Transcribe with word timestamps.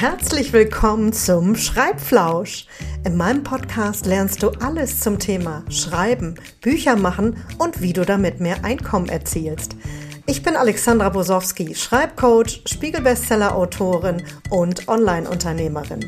Herzlich 0.00 0.54
willkommen 0.54 1.12
zum 1.12 1.56
Schreibflausch. 1.56 2.64
In 3.04 3.18
meinem 3.18 3.42
Podcast 3.42 4.06
lernst 4.06 4.42
du 4.42 4.48
alles 4.48 5.00
zum 5.00 5.18
Thema 5.18 5.62
Schreiben, 5.68 6.36
Bücher 6.62 6.96
machen 6.96 7.36
und 7.58 7.82
wie 7.82 7.92
du 7.92 8.06
damit 8.06 8.40
mehr 8.40 8.64
Einkommen 8.64 9.10
erzielst. 9.10 9.76
Ich 10.24 10.42
bin 10.42 10.56
Alexandra 10.56 11.10
Bosowski, 11.10 11.74
Schreibcoach, 11.74 12.62
Spiegelbestseller-Autorin 12.64 14.22
und 14.48 14.88
Online-Unternehmerin. 14.88 16.00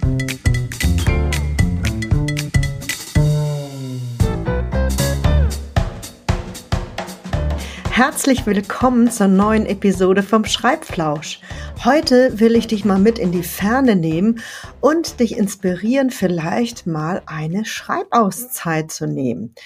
Herzlich 7.91 8.47
willkommen 8.47 9.11
zur 9.11 9.29
neuen 9.29 9.67
Episode 9.67 10.23
vom 10.23 10.47
Schreibflausch. 10.47 11.41
Heute 11.85 12.39
will 12.39 12.55
ich 12.55 12.69
dich 12.69 12.85
mal 12.85 13.01
mit 13.01 13.19
in 13.19 13.33
die 13.33 13.43
Ferne 13.43 13.97
nehmen 13.97 14.41
und 14.81 15.19
dich 15.19 15.37
inspirieren, 15.37 16.11
vielleicht 16.11 16.87
mal 16.87 17.23
eine 17.27 17.65
Schreibauszeit 17.65 18.93
zu 18.93 19.09
nehmen. 19.09 19.57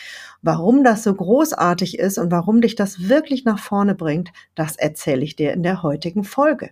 Warum 0.41 0.83
das 0.83 1.02
so 1.02 1.12
großartig 1.12 1.98
ist 1.98 2.16
und 2.16 2.30
warum 2.30 2.62
dich 2.62 2.74
das 2.74 3.10
wirklich 3.10 3.45
nach 3.45 3.59
vorne 3.59 3.95
bringt, 3.95 4.33
das 4.55 4.77
erzähle 4.77 5.24
ich 5.24 5.37
dir 5.37 5.52
in 5.52 5.62
der 5.62 5.83
heutigen 5.83 6.24
Folge. 6.24 6.71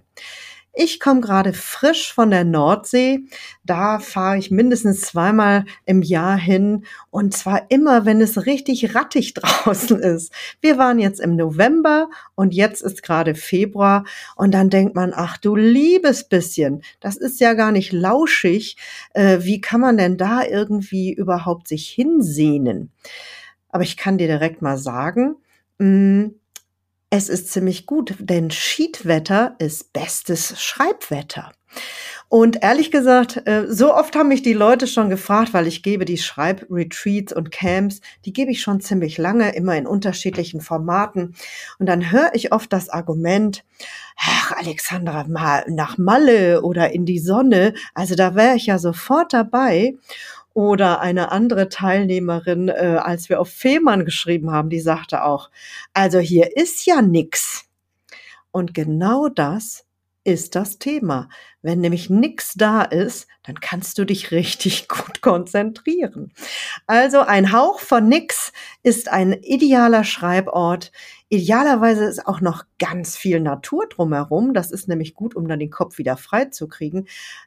Ich 0.77 0.99
komme 0.99 1.21
gerade 1.21 1.53
frisch 1.53 2.13
von 2.13 2.33
der 2.33 2.43
Nordsee. 2.43 3.21
Da 3.65 4.01
fahre 4.01 4.39
ich 4.39 4.51
mindestens 4.51 5.03
zweimal 5.03 5.67
im 5.87 6.03
Jahr 6.03 6.37
hin 6.37 6.85
und 7.11 7.33
zwar 7.33 7.71
immer, 7.71 8.05
wenn 8.05 8.21
es 8.21 8.47
richtig 8.47 8.93
rattig 8.93 9.35
draußen 9.35 10.01
ist. 10.01 10.33
Wir 10.61 10.77
waren 10.77 10.99
jetzt 10.99 11.21
im 11.21 11.37
November 11.37 12.11
und 12.35 12.55
jetzt 12.55 12.83
ist 12.83 13.05
gerade 13.05 13.37
Februar 13.37 14.05
und 14.35 14.53
dann 14.53 14.69
denkt 14.69 14.97
man, 14.97 15.13
ach 15.15 15.37
du 15.39 15.55
liebes 15.55 16.25
bisschen, 16.25 16.83
das 16.99 17.17
ist 17.17 17.39
ja 17.39 17.55
gar 17.55 17.71
nicht 17.71 17.93
lauschig. 17.93 18.77
Äh, 19.13 19.39
wie 19.43 19.61
kann 19.61 19.81
man 19.81 19.97
denn 19.97 20.17
da 20.17 20.43
irgendwie 20.45 21.13
überhaupt 21.13 21.69
sich 21.69 21.89
hinsehnen? 21.89 22.91
Aber 23.69 23.85
ich 23.85 23.97
kann 23.97 24.19
dir 24.19 24.27
direkt 24.27 24.61
mal 24.61 24.77
sagen, 24.77 25.37
mh, 25.79 25.87
mm, 25.87 26.35
es 27.17 27.29
ist 27.29 27.53
ziemlich 27.53 27.87
gut, 27.87 28.17
denn 28.19 28.51
Schiedwetter 28.51 29.55
ist 29.61 29.93
bestes 29.93 30.61
Schreibwetter. 30.61 31.53
Und 32.29 32.65
ehrlich 32.65 32.91
gesagt, 32.91 33.47
äh, 33.47 33.67
so 33.69 33.95
oft 33.95 34.17
haben 34.17 34.31
mich 34.31 34.43
die 34.43 34.53
Leute 34.53 34.89
schon 34.89 35.11
gefragt, 35.11 35.55
weil 35.55 35.69
ich 35.69 35.85
gebe 35.85 36.05
die 36.07 36.19
Schreibretreats 36.19 37.33
und 37.33 37.53
Camps, 37.53 38.01
die 38.25 38.33
gebe 38.33 38.51
ich 38.51 38.63
schon 38.63 38.81
ziemlich 38.81 39.17
lange, 39.17 39.55
immer 39.55 39.77
in 39.77 39.87
unterschiedlichen 39.87 40.61
Formaten. 40.61 41.37
Und 41.79 41.87
dann 41.87 42.11
höre 42.11 42.35
ich 42.35 42.53
oft 42.53 42.73
das 42.73 42.89
Argument, 42.89 43.65
ach, 44.17 44.51
Alexandra, 44.51 45.25
mal 45.29 45.65
nach 45.69 45.97
Malle 45.99 46.63
oder 46.63 46.93
in 46.93 47.07
die 47.07 47.21
Sonne. 47.21 47.75
Also 47.95 48.17
da 48.17 48.35
wäre 48.35 48.57
ich 48.57 48.67
ja 48.67 48.81
sofort 48.81 49.33
dabei. 49.33 49.95
Oder 50.55 51.01
eine 51.01 51.33
andere 51.33 51.69
Teilnehmerin, 51.69 52.69
äh, 52.69 52.99
als 53.03 53.29
wir 53.29 53.41
auf 53.41 53.49
Fehmarn 53.51 54.05
geschrieben 54.05 54.53
haben, 54.53 54.71
die 54.71 54.81
sagte 54.81 55.25
auch, 55.25 55.51
also 55.93 56.19
hier 56.21 56.57
ist 56.57 56.87
ja 56.87 57.03
nix. 57.03 57.69
Und 58.53 58.73
genau 58.73 59.29
das 59.29 59.85
ist 60.23 60.55
das 60.55 60.79
Thema. 60.79 61.29
Wenn 61.65 61.81
nämlich 61.81 62.11
nichts 62.11 62.53
da 62.55 62.83
ist, 62.83 63.27
dann 63.43 63.59
kannst 63.59 63.97
du 63.97 64.05
dich 64.05 64.31
richtig 64.31 64.87
gut 64.87 65.23
konzentrieren. 65.23 66.31
Also 66.87 67.21
ein 67.21 67.53
Hauch 67.53 67.81
von 67.81 68.07
nix 68.07 68.53
ist 68.83 69.11
ein 69.11 69.33
idealer 69.33 70.05
Schreibort. 70.05 70.93
Idealerweise 71.31 72.05
ist 72.05 72.29
auch 72.29 72.43
noch 72.43 72.65
ganz 72.79 73.17
viel 73.17 73.41
Natur 73.41 73.87
drumherum. 73.89 74.53
Das 74.53 74.71
ist 74.71 74.89
nämlich 74.89 75.15
gut, 75.15 75.35
um 75.35 75.49
dann 75.49 75.59
den 75.59 75.71
Kopf 75.71 75.97
wieder 75.97 76.19
frei 76.19 76.45
zu 76.45 76.69
kriegen. 76.69 77.07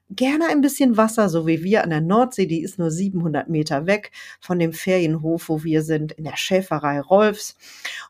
Gerne 0.10 0.48
ein 0.48 0.62
bisschen 0.62 0.98
Wasser, 0.98 1.30
so 1.30 1.46
wie 1.46 1.64
wir 1.64 1.84
an 1.84 1.92
der 1.92 2.02
Nordsee. 2.02 2.48
Die 2.48 2.64
ist 2.64 2.80
nur 2.80 2.90
700 2.90 3.48
Meter 3.50 3.86
weg 3.86 4.12
von 4.42 4.58
dem 4.58 4.74
Ferienhof, 4.74 5.48
wo 5.48 5.64
wir 5.64 5.84
sind, 5.84 6.12
in 6.14 6.24
der 6.24 6.38
Schäferei 6.38 7.00
Rolfs. 7.00 7.56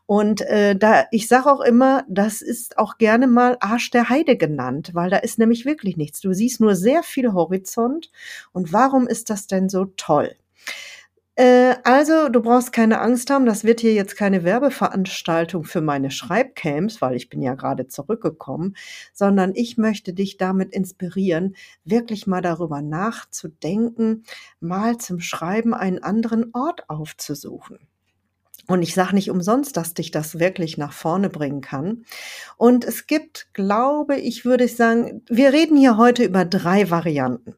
Und 0.06 0.40
äh, 0.40 0.74
da, 0.74 1.04
ich 1.12 1.28
sage 1.28 1.52
auch 1.52 1.60
immer, 1.60 2.04
das 2.08 2.40
ist 2.40 2.78
auch 2.78 2.96
gerne 2.96 3.26
mal 3.26 3.58
Arsch 3.60 3.90
der 3.90 4.08
Heide 4.08 4.38
genannt, 4.38 4.92
weil 4.94 5.10
da 5.10 5.18
ist 5.18 5.38
nämlich 5.38 5.66
wirklich 5.66 5.97
nichts. 5.98 6.20
Du 6.20 6.32
siehst 6.32 6.60
nur 6.60 6.74
sehr 6.76 7.02
viel 7.02 7.34
Horizont. 7.34 8.10
Und 8.52 8.72
warum 8.72 9.06
ist 9.06 9.28
das 9.28 9.46
denn 9.46 9.68
so 9.68 9.84
toll? 9.96 10.34
Äh, 11.38 11.76
also, 11.84 12.28
du 12.28 12.42
brauchst 12.42 12.72
keine 12.72 13.00
Angst 13.00 13.30
haben, 13.30 13.46
das 13.46 13.62
wird 13.62 13.78
hier 13.80 13.94
jetzt 13.94 14.16
keine 14.16 14.42
Werbeveranstaltung 14.42 15.62
für 15.64 15.80
meine 15.80 16.10
Schreibcamps, 16.10 17.00
weil 17.00 17.14
ich 17.14 17.28
bin 17.28 17.42
ja 17.42 17.54
gerade 17.54 17.86
zurückgekommen, 17.86 18.74
sondern 19.14 19.52
ich 19.54 19.78
möchte 19.78 20.12
dich 20.14 20.36
damit 20.36 20.72
inspirieren, 20.72 21.54
wirklich 21.84 22.26
mal 22.26 22.40
darüber 22.40 22.82
nachzudenken, 22.82 24.24
mal 24.58 24.98
zum 24.98 25.20
Schreiben 25.20 25.74
einen 25.74 26.02
anderen 26.02 26.50
Ort 26.54 26.90
aufzusuchen. 26.90 27.78
Und 28.68 28.82
ich 28.82 28.92
sage 28.92 29.14
nicht 29.14 29.30
umsonst, 29.30 29.78
dass 29.78 29.94
dich 29.94 30.10
das 30.10 30.38
wirklich 30.38 30.76
nach 30.76 30.92
vorne 30.92 31.30
bringen 31.30 31.62
kann. 31.62 32.04
Und 32.58 32.84
es 32.84 33.06
gibt, 33.06 33.48
glaube 33.54 34.16
ich, 34.16 34.44
würde 34.44 34.64
ich 34.64 34.76
sagen, 34.76 35.22
wir 35.26 35.54
reden 35.54 35.78
hier 35.78 35.96
heute 35.96 36.22
über 36.22 36.44
drei 36.44 36.90
Varianten. 36.90 37.54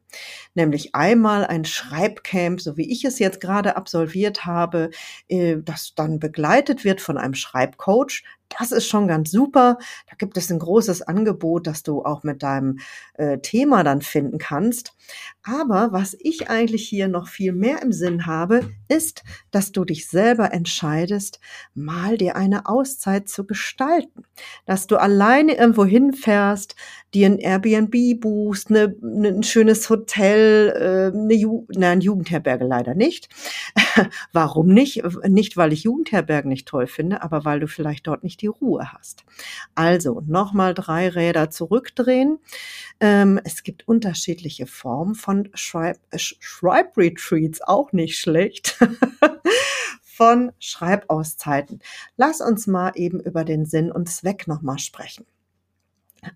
Nämlich 0.53 0.95
einmal 0.95 1.45
ein 1.45 1.65
Schreibcamp, 1.65 2.61
so 2.61 2.77
wie 2.77 2.89
ich 2.89 3.03
es 3.03 3.19
jetzt 3.19 3.41
gerade 3.41 3.75
absolviert 3.75 4.45
habe, 4.45 4.89
äh, 5.27 5.57
das 5.61 5.93
dann 5.95 6.19
begleitet 6.19 6.85
wird 6.85 7.01
von 7.01 7.17
einem 7.17 7.33
Schreibcoach, 7.33 8.23
das 8.59 8.71
ist 8.71 8.87
schon 8.87 9.07
ganz 9.07 9.31
super. 9.31 9.77
Da 10.09 10.15
gibt 10.17 10.37
es 10.37 10.51
ein 10.51 10.59
großes 10.59 11.01
Angebot, 11.03 11.67
das 11.67 11.83
du 11.83 12.03
auch 12.03 12.23
mit 12.23 12.43
deinem 12.43 12.79
äh, 13.13 13.39
Thema 13.39 13.83
dann 13.83 14.01
finden 14.01 14.37
kannst. 14.37 14.95
Aber 15.43 15.91
was 15.91 16.15
ich 16.19 16.49
eigentlich 16.49 16.87
hier 16.87 17.07
noch 17.07 17.27
viel 17.27 17.51
mehr 17.51 17.81
im 17.81 17.91
Sinn 17.91 18.27
habe, 18.27 18.69
ist, 18.87 19.23
dass 19.49 19.71
du 19.71 19.85
dich 19.85 20.07
selber 20.07 20.53
entscheidest, 20.53 21.39
mal 21.73 22.17
dir 22.17 22.35
eine 22.35 22.67
Auszeit 22.67 23.27
zu 23.27 23.47
gestalten. 23.47 24.23
Dass 24.67 24.85
du 24.85 24.97
alleine 24.97 25.55
irgendwo 25.55 25.83
hinfährst, 25.83 26.75
dir 27.13 27.25
ein 27.25 27.39
Airbnb 27.39 28.19
buchst, 28.19 28.69
eine, 28.69 28.95
eine, 29.01 29.29
ein 29.29 29.43
schönes 29.43 29.89
Hotel, 29.89 31.11
äh, 31.13 31.17
eine 31.17 31.33
Ju 31.33 31.65
nein, 31.69 32.01
Jugendherberge 32.01 32.65
leider 32.65 32.93
nicht. 32.93 33.27
Warum 34.33 34.67
nicht? 34.67 35.01
Nicht, 35.27 35.57
weil 35.57 35.73
ich 35.73 35.83
Jugendherbergen 35.83 36.49
nicht 36.49 36.67
toll 36.67 36.85
finde, 36.85 37.23
aber 37.23 37.45
weil 37.45 37.59
du 37.59 37.67
vielleicht 37.67 38.05
dort 38.05 38.23
nicht 38.23 38.41
die 38.41 38.47
Ruhe 38.47 38.93
hast. 38.93 39.23
Also 39.73 40.21
nochmal 40.27 40.73
drei 40.73 41.09
Räder 41.09 41.49
zurückdrehen. 41.49 42.39
Ähm, 42.99 43.39
es 43.43 43.63
gibt 43.63 43.87
unterschiedliche 43.87 44.67
Formen 44.67 45.15
von 45.15 45.30
Schreib, 45.53 45.97
äh, 46.11 46.17
Schreibretreats, 46.17 47.61
auch 47.61 47.91
nicht 47.91 48.19
schlecht. 48.19 48.77
von 50.21 50.51
Schreibauszeiten. 50.59 51.79
Lass 52.15 52.41
uns 52.41 52.67
mal 52.67 52.91
eben 52.93 53.19
über 53.19 53.43
den 53.43 53.65
Sinn 53.65 53.91
und 53.91 54.07
Zweck 54.07 54.47
nochmal 54.47 54.77
sprechen. 54.77 55.25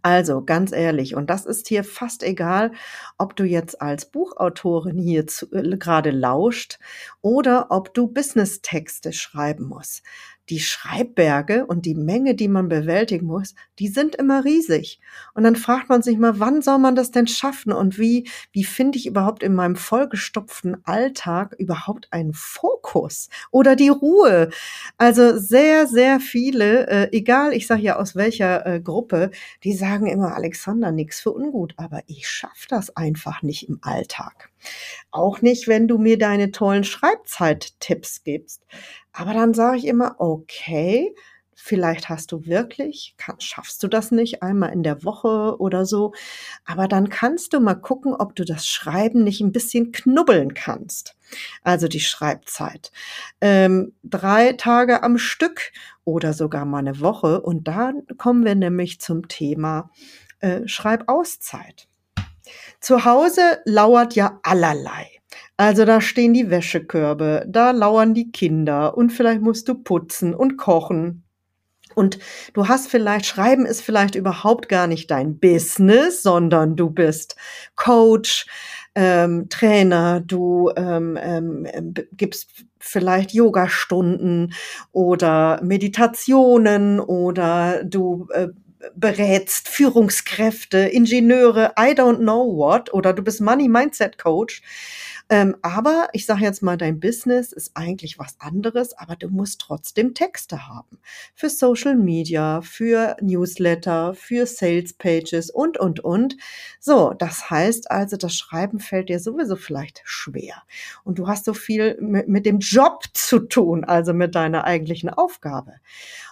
Also 0.02 0.44
ganz 0.44 0.72
ehrlich, 0.72 1.14
und 1.14 1.30
das 1.30 1.46
ist 1.46 1.68
hier 1.68 1.84
fast 1.84 2.24
egal, 2.24 2.72
ob 3.20 3.36
du 3.36 3.44
jetzt 3.44 3.84
als 3.84 4.10
Buchautorin 4.10 4.98
hier 4.98 5.28
zu, 5.28 5.52
äh, 5.52 5.78
gerade 5.78 6.10
lauscht 6.10 6.80
oder 7.22 7.68
ob 7.70 7.94
du 7.94 8.08
Business-Texte 8.08 9.14
schreiben 9.14 9.66
musst 9.66 10.02
die 10.50 10.60
Schreibberge 10.60 11.66
und 11.66 11.86
die 11.86 11.96
Menge, 11.96 12.36
die 12.36 12.48
man 12.48 12.70
bewältigen 12.70 13.26
muss, 13.26 13.56
die 13.80 13.88
sind 13.88 14.16
immer 14.16 14.46
riesig. 14.46 15.00
Und 15.34 15.44
dann 15.44 15.56
fragt 15.56 15.90
man 15.90 16.02
sich 16.02 16.18
mal, 16.18 16.40
wann 16.40 16.62
soll 16.62 16.78
man 16.78 16.96
das 16.96 17.12
denn 17.12 17.28
schaffen 17.28 17.72
und 17.72 17.98
wie, 17.98 18.30
wie 18.52 18.64
finde 18.64 18.98
ich 18.98 19.08
überhaupt 19.08 19.44
in 19.44 19.56
meinem 19.56 19.76
vollgestopften 19.76 20.86
Alltag 20.86 21.56
überhaupt 21.58 22.08
einen 22.12 22.34
Fokus 22.34 23.30
oder 23.52 23.76
die 23.76 23.90
Ruhe? 23.90 24.50
Also 24.98 25.38
sehr, 25.38 25.88
sehr 25.88 26.20
viele, 26.20 26.88
äh, 26.88 27.10
egal, 27.12 27.54
ich 27.54 27.68
sage 27.68 27.82
ja 27.82 27.96
aus 27.98 28.16
welcher 28.16 28.66
äh, 28.66 28.80
Gruppe, 28.80 29.32
die 29.64 29.74
sagen 29.74 30.08
immer, 30.08 30.36
Alexander, 30.36 30.92
nix 30.92 31.22
für 31.22 31.32
ungut, 31.32 31.74
aber 31.78 32.02
ich 32.08 32.28
schaffe 32.28 32.68
das 32.70 32.96
einfach 32.96 33.42
nicht 33.42 33.68
im 33.68 33.80
Alltag. 33.82 34.50
Auch 35.12 35.42
nicht, 35.42 35.68
wenn 35.68 35.88
du 35.88 35.98
mir 35.98 36.18
deine 36.18 36.52
tollen 36.52 36.84
Schreibzeit-Tipps 36.84 38.24
gibst. 38.24 38.64
Aber 39.16 39.34
dann 39.34 39.54
sage 39.54 39.78
ich 39.78 39.88
immer, 39.88 40.16
okay, 40.20 41.16
vielleicht 41.54 42.10
hast 42.10 42.34
du 42.34 42.46
wirklich, 42.46 43.16
kann, 43.18 43.40
schaffst 43.40 43.82
du 43.82 43.88
das 43.88 44.12
nicht 44.12 44.44
einmal 44.44 44.74
in 44.74 44.84
der 44.84 45.06
Woche 45.06 45.56
oder 45.58 45.86
so. 45.86 46.14
Aber 46.66 46.90
dann 46.90 47.08
kannst 47.08 47.54
du 47.54 47.62
mal 47.62 47.76
gucken, 47.76 48.14
ob 48.14 48.36
du 48.36 48.44
das 48.44 48.68
Schreiben 48.68 49.24
nicht 49.24 49.40
ein 49.40 49.54
bisschen 49.54 49.94
knubbeln 49.94 50.54
kannst. 50.54 51.16
Also 51.64 51.88
die 51.88 52.02
Schreibzeit. 52.02 52.92
Ähm, 53.40 53.94
drei 54.04 54.52
Tage 54.54 55.02
am 55.02 55.18
Stück 55.18 55.72
oder 56.04 56.34
sogar 56.34 56.66
mal 56.66 56.80
eine 56.80 57.00
Woche. 57.00 57.40
Und 57.40 57.70
dann 57.70 58.06
kommen 58.18 58.44
wir 58.44 58.56
nämlich 58.56 59.00
zum 59.00 59.30
Thema 59.30 59.90
äh, 60.42 60.68
Schreibauszeit. 60.68 61.88
Zu 62.82 63.06
Hause 63.06 63.62
lauert 63.64 64.14
ja 64.14 64.40
allerlei. 64.44 65.15
Also 65.58 65.86
da 65.86 66.02
stehen 66.02 66.34
die 66.34 66.50
Wäschekörbe, 66.50 67.46
da 67.48 67.72
lauern 67.72 68.14
die 68.14 68.32
Kinder 68.32 68.98
und 68.98 69.12
vielleicht 69.12 69.42
musst 69.42 69.68
du 69.68 69.76
putzen 69.76 70.34
und 70.34 70.58
kochen. 70.58 71.24
Und 71.96 72.20
du 72.54 72.68
hast 72.68 72.90
vielleicht, 72.90 73.26
Schreiben 73.26 73.66
ist 73.66 73.82
vielleicht 73.82 74.16
überhaupt 74.16 74.68
gar 74.68 74.88
nicht 74.88 75.10
dein 75.12 75.40
Business, 75.40 76.22
sondern 76.22 76.76
du 76.76 76.90
bist 76.90 77.38
Coach, 77.76 78.48
ähm, 78.96 79.48
Trainer, 79.50 80.20
du 80.20 80.72
ähm, 80.76 81.18
ähm, 81.22 81.68
ähm 81.72 81.94
gibst 82.14 82.50
vielleicht 82.80 83.34
Yoga-Stunden 83.34 84.54
oder 84.92 85.60
Meditationen 85.64 87.00
oder 87.00 87.84
du 87.84 88.28
äh, 88.34 88.50
berätst 88.96 89.68
Führungskräfte, 89.68 90.78
Ingenieure, 90.78 91.74
I 91.80 91.92
don't 91.94 92.20
know 92.20 92.56
what, 92.56 92.94
oder 92.94 93.14
du 93.14 93.24
bist 93.24 93.42
Money 93.42 93.68
Mindset 93.68 94.18
Coach. 94.18 94.62
Ähm, 95.28 95.56
aber 95.64 96.10
ich 96.14 96.28
sage 96.28 96.42
jetzt 96.42 96.62
mal, 96.62 96.78
dein 96.78 97.00
Business 97.00 97.52
ist 97.52 97.72
eigentlich 97.74 98.20
was 98.20 98.36
anderes, 98.40 98.94
aber 98.94 99.16
du 99.16 99.30
musst 99.30 99.60
trotzdem 99.60 100.14
Texte 100.14 100.68
haben. 100.68 101.00
Für 101.34 101.50
Social 101.50 101.96
Media, 101.96 102.62
für 102.62 103.18
Newsletter, 103.22 104.14
für 104.14 104.46
Sales 104.46 104.94
Pages 104.94 105.50
und, 105.50 105.80
und, 105.80 106.00
und. 106.00 106.38
So, 106.80 107.14
das 107.18 107.50
heißt 107.50 107.90
also, 107.90 108.18
das 108.18 108.36
Schreiben 108.36 108.80
fällt 108.80 109.10
dir 109.10 109.20
sowieso 109.20 109.56
vielleicht 109.56 110.02
schwer. 110.06 110.62
Und 111.04 111.18
du 111.18 111.28
hast 111.28 111.46
so 111.46 111.56
viel 111.56 111.98
mit, 112.00 112.28
mit 112.28 112.46
dem 112.46 112.60
Job 112.60 113.06
zu 113.14 113.40
tun, 113.40 113.84
also 113.84 114.14
mit 114.14 114.36
deiner 114.36 114.66
eigentlichen 114.66 115.10
Aufgabe. 115.10 115.74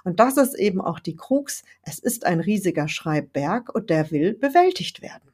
Und 0.03 0.19
das 0.19 0.37
ist 0.37 0.53
eben 0.53 0.81
auch 0.81 0.99
die 0.99 1.15
Krux. 1.15 1.63
Es 1.81 1.97
ist 1.97 2.25
ein 2.25 2.39
riesiger 2.39 2.87
Schreibberg 2.87 3.73
und 3.73 3.89
der 3.89 4.11
will 4.11 4.33
bewältigt 4.33 5.01
werden. 5.01 5.31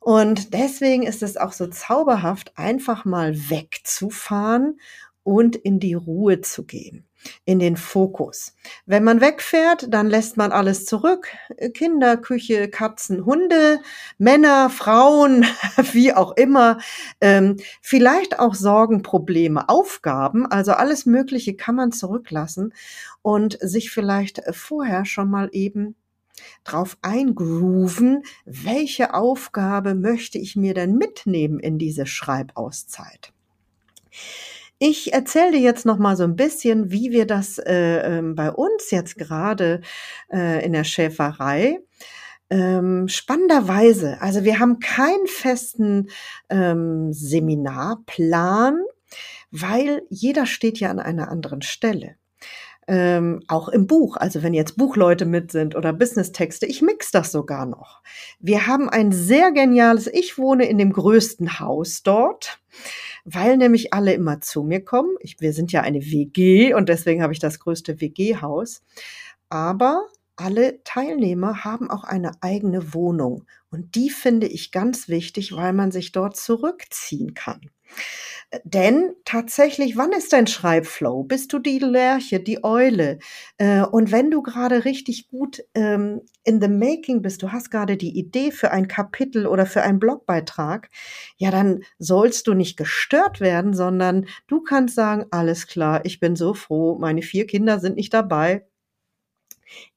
Und 0.00 0.54
deswegen 0.54 1.02
ist 1.02 1.22
es 1.22 1.36
auch 1.36 1.52
so 1.52 1.66
zauberhaft, 1.66 2.56
einfach 2.56 3.04
mal 3.04 3.36
wegzufahren 3.50 4.80
und 5.22 5.56
in 5.56 5.78
die 5.78 5.92
Ruhe 5.92 6.40
zu 6.40 6.64
gehen, 6.64 7.06
in 7.44 7.58
den 7.58 7.76
Fokus. 7.76 8.54
Wenn 8.86 9.04
man 9.04 9.20
wegfährt, 9.20 9.92
dann 9.92 10.08
lässt 10.08 10.38
man 10.38 10.52
alles 10.52 10.86
zurück. 10.86 11.28
Kinder, 11.74 12.16
Küche, 12.16 12.68
Katzen, 12.68 13.26
Hunde, 13.26 13.80
Männer, 14.16 14.70
Frauen, 14.70 15.44
wie 15.92 16.14
auch 16.14 16.34
immer. 16.36 16.78
Ähm, 17.20 17.58
vielleicht 17.82 18.38
auch 18.38 18.54
Sorgen, 18.54 19.02
Probleme, 19.02 19.68
Aufgaben. 19.68 20.46
Also 20.46 20.72
alles 20.72 21.04
Mögliche 21.04 21.54
kann 21.54 21.74
man 21.74 21.92
zurücklassen 21.92 22.72
und 23.20 23.58
sich 23.60 23.90
vielleicht 23.90 24.42
vorher 24.52 25.04
schon 25.04 25.28
mal 25.28 25.50
eben 25.52 25.94
drauf 26.64 26.96
eingrooven, 27.02 28.22
welche 28.44 29.14
Aufgabe 29.14 29.94
möchte 29.94 30.38
ich 30.38 30.56
mir 30.56 30.74
denn 30.74 30.96
mitnehmen 30.96 31.60
in 31.60 31.78
diese 31.78 32.06
Schreibauszeit. 32.06 33.32
Ich 34.78 35.12
erzähle 35.12 35.52
dir 35.52 35.60
jetzt 35.60 35.84
noch 35.84 35.98
mal 35.98 36.16
so 36.16 36.24
ein 36.24 36.36
bisschen, 36.36 36.90
wie 36.90 37.10
wir 37.10 37.26
das 37.26 37.58
äh, 37.58 38.18
äh, 38.18 38.22
bei 38.22 38.50
uns 38.50 38.90
jetzt 38.90 39.16
gerade 39.16 39.82
äh, 40.32 40.64
in 40.64 40.72
der 40.72 40.84
Schäferei 40.84 41.80
ähm, 42.50 43.06
spannenderweise, 43.06 44.20
also 44.20 44.42
wir 44.42 44.58
haben 44.58 44.80
keinen 44.80 45.26
festen 45.28 46.10
ähm, 46.48 47.12
Seminarplan, 47.12 48.82
weil 49.52 50.02
jeder 50.10 50.46
steht 50.46 50.80
ja 50.80 50.90
an 50.90 50.98
einer 50.98 51.28
anderen 51.28 51.62
Stelle 51.62 52.16
ähm, 52.90 53.40
auch 53.46 53.68
im 53.68 53.86
Buch, 53.86 54.16
also 54.16 54.42
wenn 54.42 54.52
jetzt 54.52 54.76
Buchleute 54.76 55.24
mit 55.24 55.52
sind 55.52 55.76
oder 55.76 55.92
Business-Texte, 55.92 56.66
ich 56.66 56.82
mix 56.82 57.12
das 57.12 57.30
sogar 57.30 57.64
noch. 57.64 58.02
Wir 58.40 58.66
haben 58.66 58.88
ein 58.88 59.12
sehr 59.12 59.52
geniales, 59.52 60.08
ich 60.08 60.38
wohne 60.38 60.68
in 60.68 60.76
dem 60.76 60.92
größten 60.92 61.60
Haus 61.60 62.02
dort, 62.02 62.58
weil 63.24 63.56
nämlich 63.58 63.94
alle 63.94 64.12
immer 64.12 64.40
zu 64.40 64.64
mir 64.64 64.84
kommen. 64.84 65.14
Ich, 65.20 65.36
wir 65.38 65.52
sind 65.52 65.70
ja 65.70 65.82
eine 65.82 66.00
WG 66.00 66.74
und 66.74 66.88
deswegen 66.88 67.22
habe 67.22 67.32
ich 67.32 67.38
das 67.38 67.60
größte 67.60 68.00
WG-Haus. 68.00 68.82
Aber 69.50 70.08
alle 70.34 70.82
Teilnehmer 70.82 71.62
haben 71.62 71.92
auch 71.92 72.02
eine 72.02 72.32
eigene 72.40 72.92
Wohnung 72.92 73.44
und 73.70 73.94
die 73.94 74.10
finde 74.10 74.48
ich 74.48 74.72
ganz 74.72 75.06
wichtig, 75.06 75.54
weil 75.54 75.72
man 75.74 75.92
sich 75.92 76.10
dort 76.10 76.36
zurückziehen 76.36 77.34
kann. 77.34 77.60
Denn 78.64 79.14
tatsächlich, 79.24 79.96
wann 79.96 80.10
ist 80.10 80.32
dein 80.32 80.48
Schreibflow? 80.48 81.22
Bist 81.22 81.52
du 81.52 81.60
die 81.60 81.78
Lerche, 81.78 82.40
die 82.40 82.64
Eule? 82.64 83.20
Äh, 83.58 83.82
und 83.82 84.10
wenn 84.10 84.30
du 84.32 84.42
gerade 84.42 84.84
richtig 84.84 85.28
gut 85.28 85.62
ähm, 85.74 86.22
in 86.42 86.60
the 86.60 86.66
making 86.66 87.22
bist, 87.22 87.42
du 87.42 87.52
hast 87.52 87.70
gerade 87.70 87.96
die 87.96 88.18
Idee 88.18 88.50
für 88.50 88.72
ein 88.72 88.88
Kapitel 88.88 89.46
oder 89.46 89.66
für 89.66 89.82
einen 89.82 90.00
Blogbeitrag, 90.00 90.90
ja, 91.36 91.52
dann 91.52 91.84
sollst 92.00 92.48
du 92.48 92.54
nicht 92.54 92.76
gestört 92.76 93.40
werden, 93.40 93.72
sondern 93.72 94.26
du 94.48 94.60
kannst 94.62 94.96
sagen, 94.96 95.26
alles 95.30 95.68
klar, 95.68 96.04
ich 96.04 96.18
bin 96.18 96.34
so 96.34 96.52
froh, 96.52 96.98
meine 96.98 97.22
vier 97.22 97.46
Kinder 97.46 97.78
sind 97.78 97.94
nicht 97.96 98.12
dabei, 98.12 98.66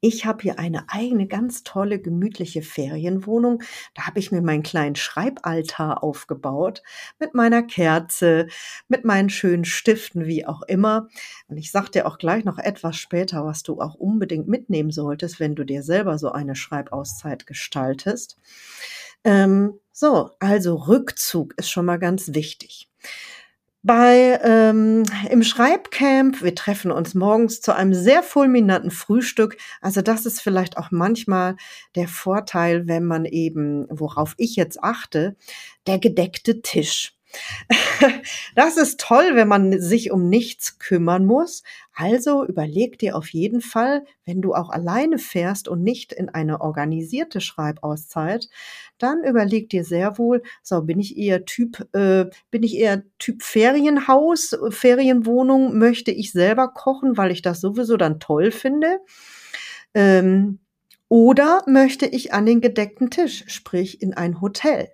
ich 0.01 0.25
habe 0.25 0.43
hier 0.43 0.59
eine 0.59 0.89
eigene 0.89 1.27
ganz 1.27 1.63
tolle, 1.63 1.99
gemütliche 1.99 2.61
Ferienwohnung. 2.61 3.63
Da 3.95 4.07
habe 4.07 4.19
ich 4.19 4.31
mir 4.31 4.41
meinen 4.41 4.63
kleinen 4.63 4.95
Schreibaltar 4.95 6.03
aufgebaut 6.03 6.83
mit 7.19 7.33
meiner 7.33 7.63
Kerze, 7.63 8.47
mit 8.87 9.05
meinen 9.05 9.29
schönen 9.29 9.65
Stiften, 9.65 10.25
wie 10.25 10.45
auch 10.45 10.61
immer. 10.63 11.07
Und 11.47 11.57
ich 11.57 11.71
sage 11.71 11.91
dir 11.91 12.07
auch 12.07 12.17
gleich 12.17 12.45
noch 12.45 12.57
etwas 12.57 12.97
später, 12.97 13.45
was 13.45 13.63
du 13.63 13.81
auch 13.81 13.95
unbedingt 13.95 14.47
mitnehmen 14.47 14.91
solltest, 14.91 15.39
wenn 15.39 15.55
du 15.55 15.63
dir 15.63 15.83
selber 15.83 16.17
so 16.17 16.31
eine 16.31 16.55
Schreibauszeit 16.55 17.47
gestaltest. 17.47 18.37
Ähm, 19.23 19.79
so, 19.91 20.31
also 20.39 20.75
Rückzug 20.75 21.53
ist 21.57 21.69
schon 21.69 21.85
mal 21.85 21.99
ganz 21.99 22.33
wichtig 22.33 22.89
bei 23.83 24.39
ähm, 24.43 25.03
im 25.29 25.43
Schreibcamp. 25.43 26.41
Wir 26.41 26.55
treffen 26.55 26.91
uns 26.91 27.13
morgens 27.13 27.61
zu 27.61 27.75
einem 27.75 27.93
sehr 27.93 28.23
fulminanten 28.23 28.91
Frühstück. 28.91 29.57
Also 29.81 30.01
das 30.01 30.25
ist 30.25 30.41
vielleicht 30.41 30.77
auch 30.77 30.89
manchmal 30.91 31.57
der 31.95 32.07
Vorteil, 32.07 32.87
wenn 32.87 33.03
man 33.05 33.25
eben, 33.25 33.85
worauf 33.89 34.33
ich 34.37 34.55
jetzt 34.55 34.81
achte, 34.81 35.35
der 35.85 35.99
gedeckte 35.99 36.61
Tisch. 36.61 37.13
Das 38.55 38.77
ist 38.77 38.99
toll, 38.99 39.31
wenn 39.33 39.47
man 39.47 39.79
sich 39.79 40.11
um 40.11 40.29
nichts 40.29 40.79
kümmern 40.79 41.25
muss. 41.25 41.63
Also 41.95 42.45
überleg 42.45 42.97
dir 42.99 43.15
auf 43.15 43.29
jeden 43.29 43.61
Fall, 43.61 44.05
wenn 44.25 44.41
du 44.41 44.53
auch 44.53 44.69
alleine 44.69 45.17
fährst 45.17 45.67
und 45.67 45.83
nicht 45.83 46.13
in 46.13 46.29
eine 46.29 46.61
organisierte 46.61 47.41
Schreibauszeit, 47.41 48.49
dann 48.97 49.23
überleg 49.23 49.69
dir 49.69 49.83
sehr 49.83 50.17
wohl, 50.17 50.43
so 50.61 50.81
bin 50.81 50.99
ich 50.99 51.17
eher 51.17 51.45
Typ, 51.45 51.87
äh, 51.93 52.25
bin 52.51 52.63
ich 52.63 52.77
eher 52.77 53.03
Typ 53.19 53.43
Ferienhaus, 53.43 54.57
Ferienwohnung, 54.69 55.77
möchte 55.77 56.11
ich 56.11 56.31
selber 56.31 56.69
kochen, 56.69 57.17
weil 57.17 57.31
ich 57.31 57.41
das 57.41 57.61
sowieso 57.61 57.97
dann 57.97 58.19
toll 58.19 58.51
finde. 58.51 58.99
Ähm, 59.93 60.59
oder 61.09 61.63
möchte 61.67 62.07
ich 62.07 62.33
an 62.33 62.45
den 62.45 62.61
gedeckten 62.61 63.11
Tisch, 63.11 63.43
sprich 63.47 64.01
in 64.01 64.13
ein 64.13 64.41
Hotel? 64.41 64.89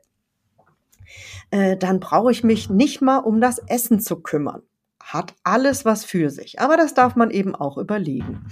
Äh, 1.51 1.77
dann 1.77 2.00
brauche 2.00 2.32
ich 2.32 2.44
mich 2.44 2.70
nicht 2.70 3.01
mal 3.01 3.18
um 3.18 3.41
das 3.41 3.60
Essen 3.60 4.00
zu 4.00 4.22
kümmern. 4.22 4.62
Hat 5.01 5.34
alles 5.44 5.86
was 5.86 6.06
für 6.06 6.29
sich. 6.29 6.60
Aber 6.60 6.77
das 6.77 6.94
darf 6.94 7.15
man 7.15 7.32
eben 7.32 7.56
auch 7.56 7.77
überlegen. 7.77 8.46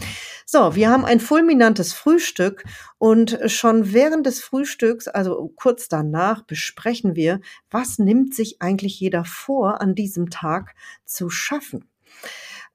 So, 0.45 0.75
wir 0.75 0.89
haben 0.89 1.05
ein 1.05 1.19
fulminantes 1.19 1.93
Frühstück 1.93 2.63
und 2.97 3.37
schon 3.45 3.93
während 3.93 4.25
des 4.25 4.41
Frühstücks, 4.41 5.07
also 5.07 5.51
kurz 5.55 5.89
danach, 5.89 6.43
besprechen 6.43 7.15
wir, 7.15 7.41
was 7.69 7.99
nimmt 7.99 8.33
sich 8.33 8.61
eigentlich 8.61 8.99
jeder 8.99 9.25
vor, 9.25 9.81
an 9.81 9.93
diesem 9.93 10.29
Tag 10.29 10.73
zu 11.05 11.29
schaffen. 11.29 11.89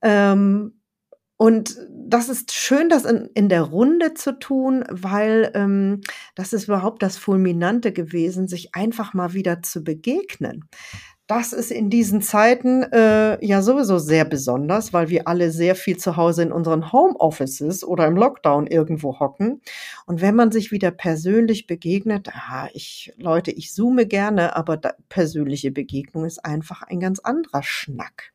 Ähm, 0.03 0.82
und 1.43 1.77
das 1.91 2.29
ist 2.29 2.53
schön, 2.53 2.89
das 2.89 3.05
in, 3.05 3.29
in 3.35 3.49
der 3.49 3.63
Runde 3.63 4.15
zu 4.15 4.39
tun, 4.39 4.85
weil 4.89 5.51
ähm, 5.57 6.01
das 6.37 6.53
ist 6.53 6.69
überhaupt 6.69 7.03
das 7.03 7.17
Fulminante 7.17 7.93
gewesen, 7.93 8.47
sich 8.47 8.77
einfach 8.77 9.13
mal 9.13 9.33
wieder 9.33 9.61
zu 9.61 9.83
begegnen. 9.83 10.69
Das 11.27 11.53
ist 11.53 11.73
in 11.73 11.91
diesen 11.91 12.23
Zeiten 12.23 12.85
äh, 12.85 13.45
ja 13.45 13.61
sowieso 13.61 13.99
sehr 13.99 14.25
besonders, 14.25 14.93
weil 14.93 15.09
wir 15.09 15.27
alle 15.27 15.51
sehr 15.51 15.75
viel 15.75 15.97
zu 15.97 16.17
Hause 16.17 16.45
in 16.45 16.53
unseren 16.53 16.93
Homeoffices 16.93 17.83
oder 17.83 18.07
im 18.07 18.15
Lockdown 18.15 18.69
irgendwo 18.69 19.19
hocken. 19.19 19.63
Und 20.07 20.21
wenn 20.21 20.37
man 20.37 20.53
sich 20.53 20.71
wieder 20.71 20.93
persönlich 20.93 21.67
begegnet, 21.67 22.29
ah, 22.33 22.69
ich, 22.73 23.13
Leute, 23.17 23.51
ich 23.51 23.73
zoome 23.73 24.07
gerne, 24.07 24.55
aber 24.55 24.77
da, 24.77 24.93
persönliche 25.09 25.73
Begegnung 25.73 26.25
ist 26.25 26.45
einfach 26.45 26.83
ein 26.83 27.01
ganz 27.01 27.19
anderer 27.19 27.65
Schnack. 27.65 28.33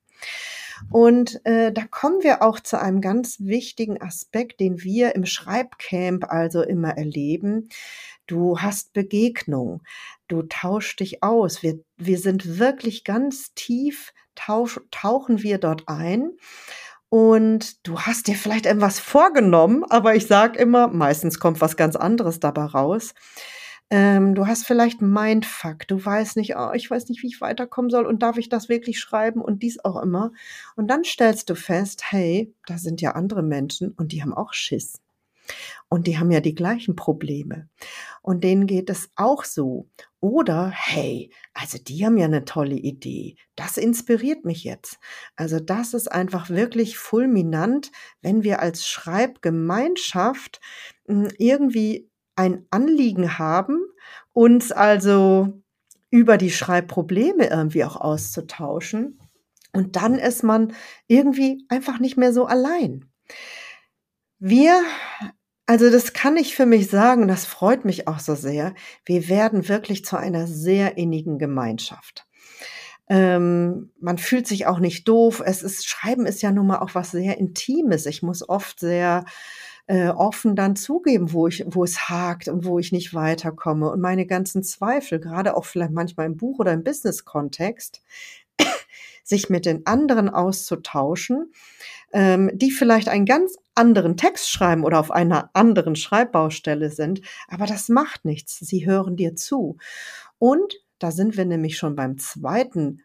Und 0.91 1.43
äh, 1.45 1.71
da 1.71 1.85
kommen 1.85 2.23
wir 2.23 2.41
auch 2.41 2.59
zu 2.59 2.79
einem 2.79 3.01
ganz 3.01 3.37
wichtigen 3.39 4.01
Aspekt, 4.01 4.59
den 4.59 4.83
wir 4.83 5.15
im 5.15 5.25
Schreibcamp 5.25 6.25
also 6.29 6.61
immer 6.61 6.97
erleben. 6.97 7.69
Du 8.27 8.59
hast 8.59 8.93
Begegnung, 8.93 9.81
du 10.27 10.43
tauschst 10.43 10.99
dich 10.99 11.23
aus. 11.23 11.63
Wir, 11.63 11.79
wir 11.95 12.19
sind 12.19 12.59
wirklich 12.59 13.03
ganz 13.03 13.53
tief, 13.53 14.13
tausch, 14.35 14.79
tauchen 14.91 15.43
wir 15.43 15.57
dort 15.57 15.87
ein. 15.87 16.31
Und 17.09 17.87
du 17.87 18.01
hast 18.01 18.27
dir 18.27 18.35
vielleicht 18.35 18.65
etwas 18.65 18.99
vorgenommen, 18.99 19.85
aber 19.85 20.15
ich 20.15 20.27
sage 20.27 20.59
immer, 20.59 20.89
meistens 20.89 21.39
kommt 21.39 21.61
was 21.61 21.77
ganz 21.77 21.95
anderes 21.95 22.41
dabei 22.41 22.65
raus. 22.65 23.13
Ähm, 23.89 24.35
du 24.35 24.47
hast 24.47 24.65
vielleicht 24.65 25.01
Mindfuck. 25.01 25.87
Du 25.87 26.03
weißt 26.03 26.35
nicht, 26.35 26.55
oh, 26.57 26.71
ich 26.73 26.89
weiß 26.91 27.07
nicht, 27.07 27.23
wie 27.23 27.27
ich 27.27 27.39
weiterkommen 27.41 27.89
soll 27.89 28.05
und 28.05 28.21
darf 28.21 28.37
ich 28.37 28.49
das 28.49 28.67
wirklich 28.67 28.99
schreiben 28.99 29.41
und 29.41 29.63
dies 29.63 29.83
auch 29.83 30.01
immer. 30.01 30.31
Und 30.75 30.87
dann 30.89 31.03
stellst 31.03 31.49
du 31.49 31.55
fest, 31.55 32.11
hey, 32.11 32.53
da 32.65 32.77
sind 32.77 33.01
ja 33.01 33.11
andere 33.11 33.43
Menschen 33.43 33.91
und 33.91 34.11
die 34.11 34.21
haben 34.21 34.33
auch 34.33 34.53
Schiss. 34.53 35.01
Und 35.89 36.07
die 36.07 36.17
haben 36.17 36.31
ja 36.31 36.41
die 36.41 36.55
gleichen 36.55 36.97
Probleme. 36.97 37.69
Und 38.21 38.43
denen 38.43 38.67
geht 38.67 38.89
es 38.89 39.09
auch 39.15 39.45
so. 39.45 39.87
Oder, 40.19 40.69
hey, 40.69 41.31
also 41.53 41.77
die 41.77 42.05
haben 42.05 42.17
ja 42.17 42.25
eine 42.25 42.43
tolle 42.43 42.75
Idee. 42.75 43.37
Das 43.55 43.77
inspiriert 43.77 44.43
mich 44.43 44.65
jetzt. 44.65 44.99
Also 45.37 45.61
das 45.61 45.93
ist 45.93 46.11
einfach 46.11 46.49
wirklich 46.49 46.97
fulminant, 46.97 47.91
wenn 48.21 48.43
wir 48.43 48.61
als 48.61 48.85
Schreibgemeinschaft 48.85 50.59
hm, 51.07 51.29
irgendwie 51.37 52.09
ein 52.37 52.65
Anliegen 52.69 53.37
haben, 53.37 53.79
uns 54.31 54.71
also 54.71 55.61
über 56.09 56.37
die 56.37 56.51
Schreibprobleme 56.51 57.47
irgendwie 57.47 57.83
auch 57.83 57.97
auszutauschen. 57.97 59.19
Und 59.73 59.97
dann 59.97 60.15
ist 60.15 60.43
man 60.43 60.73
irgendwie 61.07 61.65
einfach 61.67 61.99
nicht 61.99 62.17
mehr 62.17 62.31
so 62.31 62.45
allein. 62.45 63.11
Wir 64.39 64.81
also 65.69 65.89
das 65.89 66.13
kann 66.13 66.37
ich 66.37 66.55
für 66.55 66.65
mich 66.65 66.89
sagen, 66.89 67.27
das 67.27 67.45
freut 67.45 67.83
mich 67.83 68.07
auch 68.07 68.19
so 68.19 68.35
sehr. 68.35 68.73
Wir 69.03 69.27
werden 69.27 69.67
wirklich 69.67 70.05
zu 70.05 70.15
einer 70.15 70.47
sehr 70.47 70.97
innigen 70.97 71.37
Gemeinschaft. 71.37 72.25
Ähm, 73.09 73.91
man 73.99 74.17
fühlt 74.17 74.47
sich 74.47 74.65
auch 74.65 74.79
nicht 74.79 75.09
doof. 75.09 75.43
Es 75.45 75.63
ist, 75.63 75.85
Schreiben 75.85 76.25
ist 76.25 76.41
ja 76.41 76.51
nun 76.51 76.67
mal 76.67 76.79
auch 76.79 76.95
was 76.95 77.11
sehr 77.11 77.37
Intimes. 77.37 78.05
Ich 78.05 78.23
muss 78.23 78.47
oft 78.47 78.79
sehr 78.79 79.25
äh, 79.87 80.09
offen 80.09 80.55
dann 80.55 80.75
zugeben, 80.75 81.31
wo 81.31 81.47
ich, 81.47 81.63
wo 81.65 81.83
es 81.83 82.09
hakt 82.09 82.49
und 82.49 82.65
wo 82.65 82.77
ich 82.77 82.91
nicht 82.91 83.13
weiterkomme. 83.13 83.89
Und 83.89 84.01
meine 84.01 84.25
ganzen 84.25 84.61
Zweifel, 84.61 85.19
gerade 85.19 85.55
auch 85.55 85.65
vielleicht 85.65 85.93
manchmal 85.93 86.25
im 86.25 86.37
Buch 86.37 86.59
oder 86.59 86.73
im 86.73 86.83
Business-Kontext, 86.83 88.03
sich 89.23 89.49
mit 89.49 89.65
den 89.65 89.85
anderen 89.85 90.29
auszutauschen, 90.29 91.51
ähm, 92.11 92.51
die 92.53 92.71
vielleicht 92.71 93.07
einen 93.07 93.25
ganz 93.25 93.57
anderen 93.75 94.17
Text 94.17 94.49
schreiben 94.49 94.83
oder 94.83 94.99
auf 94.99 95.11
einer 95.11 95.49
anderen 95.53 95.95
Schreibbaustelle 95.95 96.89
sind. 96.89 97.21
Aber 97.47 97.65
das 97.65 97.87
macht 97.89 98.25
nichts. 98.25 98.59
Sie 98.59 98.85
hören 98.85 99.15
dir 99.15 99.35
zu. 99.35 99.77
Und 100.37 100.75
da 100.99 101.11
sind 101.11 101.37
wir 101.37 101.45
nämlich 101.45 101.77
schon 101.77 101.95
beim 101.95 102.17
zweiten 102.17 103.03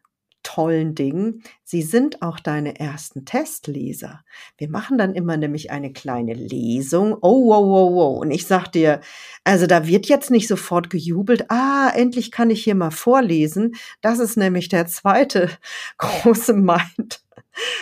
tollen 0.54 0.94
Ding. 0.94 1.42
Sie 1.64 1.82
sind 1.82 2.20
auch 2.22 2.38
deine 2.38 2.78
ersten 2.78 3.24
Testleser. 3.24 4.22
Wir 4.58 4.68
machen 4.68 4.98
dann 4.98 5.14
immer 5.14 5.36
nämlich 5.36 5.70
eine 5.70 5.92
kleine 5.92 6.34
Lesung. 6.34 7.16
Oh, 7.22 7.48
wow, 7.48 7.64
wow, 7.64 7.92
wow. 7.92 8.20
Und 8.20 8.30
ich 8.30 8.46
sag 8.46 8.68
dir, 8.68 9.00
also 9.44 9.66
da 9.66 9.86
wird 9.86 10.06
jetzt 10.06 10.30
nicht 10.30 10.48
sofort 10.48 10.90
gejubelt. 10.90 11.50
Ah, 11.50 11.90
endlich 11.94 12.30
kann 12.30 12.50
ich 12.50 12.64
hier 12.64 12.74
mal 12.74 12.90
vorlesen. 12.90 13.74
Das 14.02 14.18
ist 14.18 14.36
nämlich 14.36 14.68
der 14.68 14.86
zweite 14.86 15.48
große 15.98 16.52
Mind. 16.52 17.22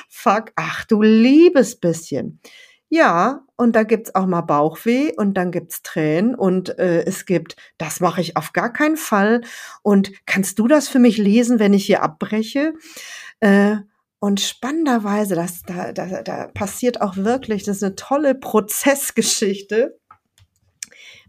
Fuck, 0.08 0.52
ach 0.56 0.84
du 0.84 1.02
liebes 1.02 1.76
bisschen. 1.76 2.40
Ja, 2.92 3.46
und 3.56 3.76
da 3.76 3.84
gibt's 3.84 4.16
auch 4.16 4.26
mal 4.26 4.40
Bauchweh 4.40 5.12
und 5.16 5.34
dann 5.34 5.52
gibt's 5.52 5.82
Tränen 5.82 6.34
und 6.34 6.76
äh, 6.80 7.04
es 7.04 7.24
gibt, 7.24 7.54
das 7.78 8.00
mache 8.00 8.20
ich 8.20 8.36
auf 8.36 8.52
gar 8.52 8.72
keinen 8.72 8.96
Fall. 8.96 9.42
Und 9.82 10.10
kannst 10.26 10.58
du 10.58 10.66
das 10.66 10.88
für 10.88 10.98
mich 10.98 11.16
lesen, 11.16 11.60
wenn 11.60 11.72
ich 11.72 11.86
hier 11.86 12.02
abbreche? 12.02 12.74
Äh, 13.38 13.76
und 14.18 14.40
spannenderweise, 14.40 15.36
das, 15.36 15.62
da, 15.62 15.92
da, 15.92 16.22
da 16.24 16.48
passiert 16.48 17.00
auch 17.00 17.16
wirklich, 17.16 17.62
das 17.62 17.76
ist 17.76 17.84
eine 17.84 17.94
tolle 17.94 18.34
Prozessgeschichte. 18.34 19.96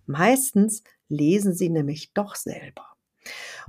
Meistens 0.08 0.84
lesen 1.10 1.53
sie 1.53 1.70
nämlich 1.70 2.12
doch 2.13 2.34
selber. 2.34 2.88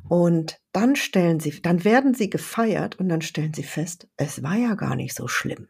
Und 0.08 0.60
dann 0.72 0.96
stellen 0.96 1.40
sie, 1.40 1.60
dann 1.60 1.84
werden 1.84 2.14
sie 2.14 2.30
gefeiert 2.30 2.98
und 2.98 3.10
dann 3.10 3.20
stellen 3.20 3.52
sie 3.52 3.64
fest, 3.64 4.08
es 4.16 4.42
war 4.42 4.56
ja 4.56 4.76
gar 4.76 4.96
nicht 4.96 5.14
so 5.14 5.28
schlimm. 5.28 5.68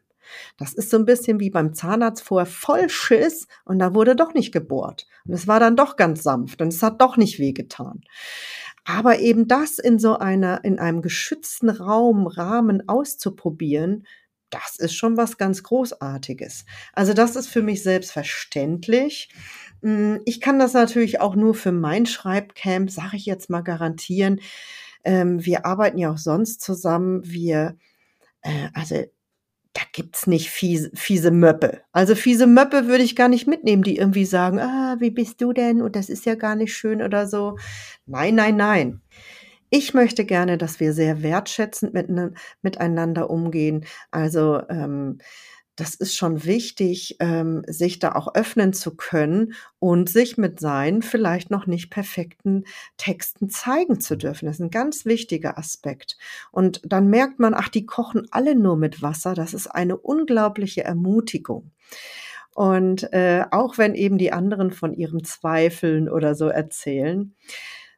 Das 0.59 0.75
ist 0.75 0.91
so 0.91 0.97
ein 0.97 1.05
bisschen 1.05 1.41
wie 1.41 1.51
beim 1.51 1.75
Zahnarzt 1.75 2.23
vorher 2.23 2.47
voll 2.47 2.89
Schiss 2.89 3.47
und 3.65 3.79
da 3.79 3.95
wurde 3.95 4.17
doch 4.17 4.35
nicht 4.35 4.53
gebohrt. 4.53 5.07
Und 5.27 5.35
es 5.35 5.47
war 5.47 5.61
dann 5.61 5.77
doch 5.77 5.97
ganz 5.97 6.23
sanft 6.23 6.61
und 6.61 6.69
es 6.69 6.83
hat 6.83 7.01
doch 7.01 7.17
nicht 7.17 7.39
wehgetan. 7.39 8.03
Aber 8.85 9.21
eben 9.21 9.47
das 9.47 9.79
in 9.79 9.99
so 9.99 10.19
einer, 10.19 10.65
in 10.65 10.79
einem 10.79 11.03
geschützten 11.03 11.71
Raum, 11.71 12.27
Rahmen 12.27 12.89
auszuprobieren, 12.89 14.05
das 14.51 14.77
ist 14.77 14.95
schon 14.95 15.17
was 15.17 15.39
ganz 15.39 15.63
Großartiges. 15.63 16.67
Also 16.93 17.15
das 17.15 17.37
ist 17.37 17.49
für 17.49 17.63
mich 17.63 17.83
selbstverständlich. 17.83 19.31
Hm, 19.83 20.21
ich 20.27 20.41
kann 20.41 20.59
das 20.59 20.75
natürlich 20.75 21.21
auch 21.21 21.35
nur 21.35 21.55
für 21.55 21.73
mein 21.73 22.07
Schreibcamp, 22.07 22.91
sage 22.91 23.17
ich 23.17 23.25
jetzt 23.25 23.51
mal, 23.51 23.63
garantieren. 23.63 24.41
Ähm, 25.05 25.45
wir 25.45 25.65
arbeiten 25.65 25.99
ja 25.99 26.13
auch 26.13 26.19
sonst 26.19 26.61
zusammen. 26.61 27.23
Wir, 27.25 27.77
äh, 28.43 28.69
also 28.75 29.05
da 29.73 29.83
gibt's 29.93 30.27
nicht 30.27 30.51
fiese, 30.51 30.91
fiese 30.95 31.31
Möppe. 31.31 31.81
Also 31.93 32.15
fiese 32.15 32.47
Möppe 32.47 32.87
würde 32.89 33.05
ich 33.05 33.17
gar 33.17 33.29
nicht 33.29 33.47
mitnehmen, 33.47 33.83
die 33.83 33.97
irgendwie 33.97 34.25
sagen, 34.27 34.59
ah, 34.61 34.97
wie 35.01 35.11
bist 35.11 35.41
du 35.41 35.53
denn? 35.53 35.81
Und 35.81 35.97
das 35.97 36.09
ist 36.09 36.27
ja 36.27 36.35
gar 36.35 36.57
nicht 36.57 36.75
schön 36.75 37.03
oder 37.03 37.27
so. 37.27 37.57
Nein, 38.07 38.35
nein, 38.35 38.57
nein. 38.57 39.01
Ich 39.71 39.95
möchte 39.95 40.27
gerne, 40.27 40.59
dass 40.59 40.81
wir 40.81 40.93
sehr 40.93 41.23
wertschätzend 41.23 41.95
mit, 41.95 42.09
miteinander 42.61 43.31
umgehen. 43.31 43.87
Also 44.11 44.61
ähm, 44.69 45.19
das 45.83 45.97
ist 45.97 46.15
schon 46.15 46.45
wichtig, 46.45 47.17
ähm, 47.19 47.65
sich 47.67 47.99
da 47.99 48.13
auch 48.13 48.37
öffnen 48.37 48.73
zu 48.73 48.95
können 48.95 49.55
und 49.81 50.09
sich 50.09 50.39
mit 50.39 50.61
seinen 50.61 51.03
vielleicht 51.03 51.51
noch 51.51 51.67
nicht 51.67 51.91
perfekten 51.91 52.67
Texten 52.99 53.51
zeigen 53.51 53.99
zu 54.01 54.17
dürfen. 54.17 54.47
Das 54.47 54.57
ist 54.57 54.61
ein 54.61 54.71
ganz 54.71 55.05
wichtiger 55.07 55.59
Aspekt. 55.59 56.19
Und 56.53 56.83
dann 56.85 57.09
merkt 57.09 57.41
man, 57.41 57.53
ach, 57.53 57.69
die 57.69 57.85
kochen 57.85 58.29
alle 58.31 58.55
nur 58.55 58.77
mit 58.77 59.03
Wasser. 59.03 59.35
Das 59.35 59.55
ist 59.55 59.67
eine 59.67 59.97
unglaubliche 59.97 60.85
Ermutigung. 60.85 61.73
Und 62.55 63.13
äh, 63.13 63.45
auch 63.51 63.77
wenn 63.77 63.97
eben 63.97 64.19
die 64.19 64.33
anderen 64.33 64.71
von 64.71 64.95
ihren 64.95 65.25
Zweifeln 65.25 66.09
oder 66.09 66.37
so 66.37 66.47
erzählen. 66.47 67.35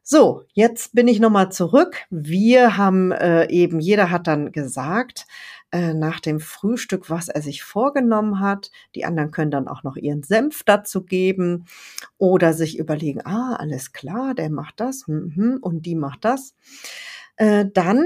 So, 0.01 0.43
jetzt 0.53 0.95
bin 0.95 1.07
ich 1.07 1.19
nochmal 1.19 1.51
zurück. 1.51 1.97
Wir 2.09 2.77
haben 2.77 3.11
äh, 3.11 3.47
eben, 3.49 3.79
jeder 3.79 4.09
hat 4.09 4.25
dann 4.25 4.51
gesagt, 4.51 5.27
äh, 5.75 5.93
nach 5.93 6.21
dem 6.21 6.39
Frühstück, 6.39 7.09
was 7.09 7.27
er 7.27 7.41
sich 7.41 7.61
vorgenommen 7.61 8.39
hat. 8.39 8.71
Die 8.95 9.03
anderen 9.03 9.31
können 9.31 9.51
dann 9.51 9.67
auch 9.67 9.83
noch 9.83 9.97
ihren 9.97 10.23
Senf 10.23 10.63
dazu 10.63 11.03
geben 11.03 11.65
oder 12.17 12.53
sich 12.53 12.79
überlegen, 12.79 13.25
ah, 13.25 13.57
alles 13.57 13.91
klar, 13.91 14.35
der 14.35 14.49
macht 14.49 14.79
das 14.79 15.05
mhm, 15.09 15.57
und 15.59 15.85
die 15.85 15.95
macht 15.95 16.23
das. 16.23 16.55
Äh, 17.35 17.65
dann 17.73 18.05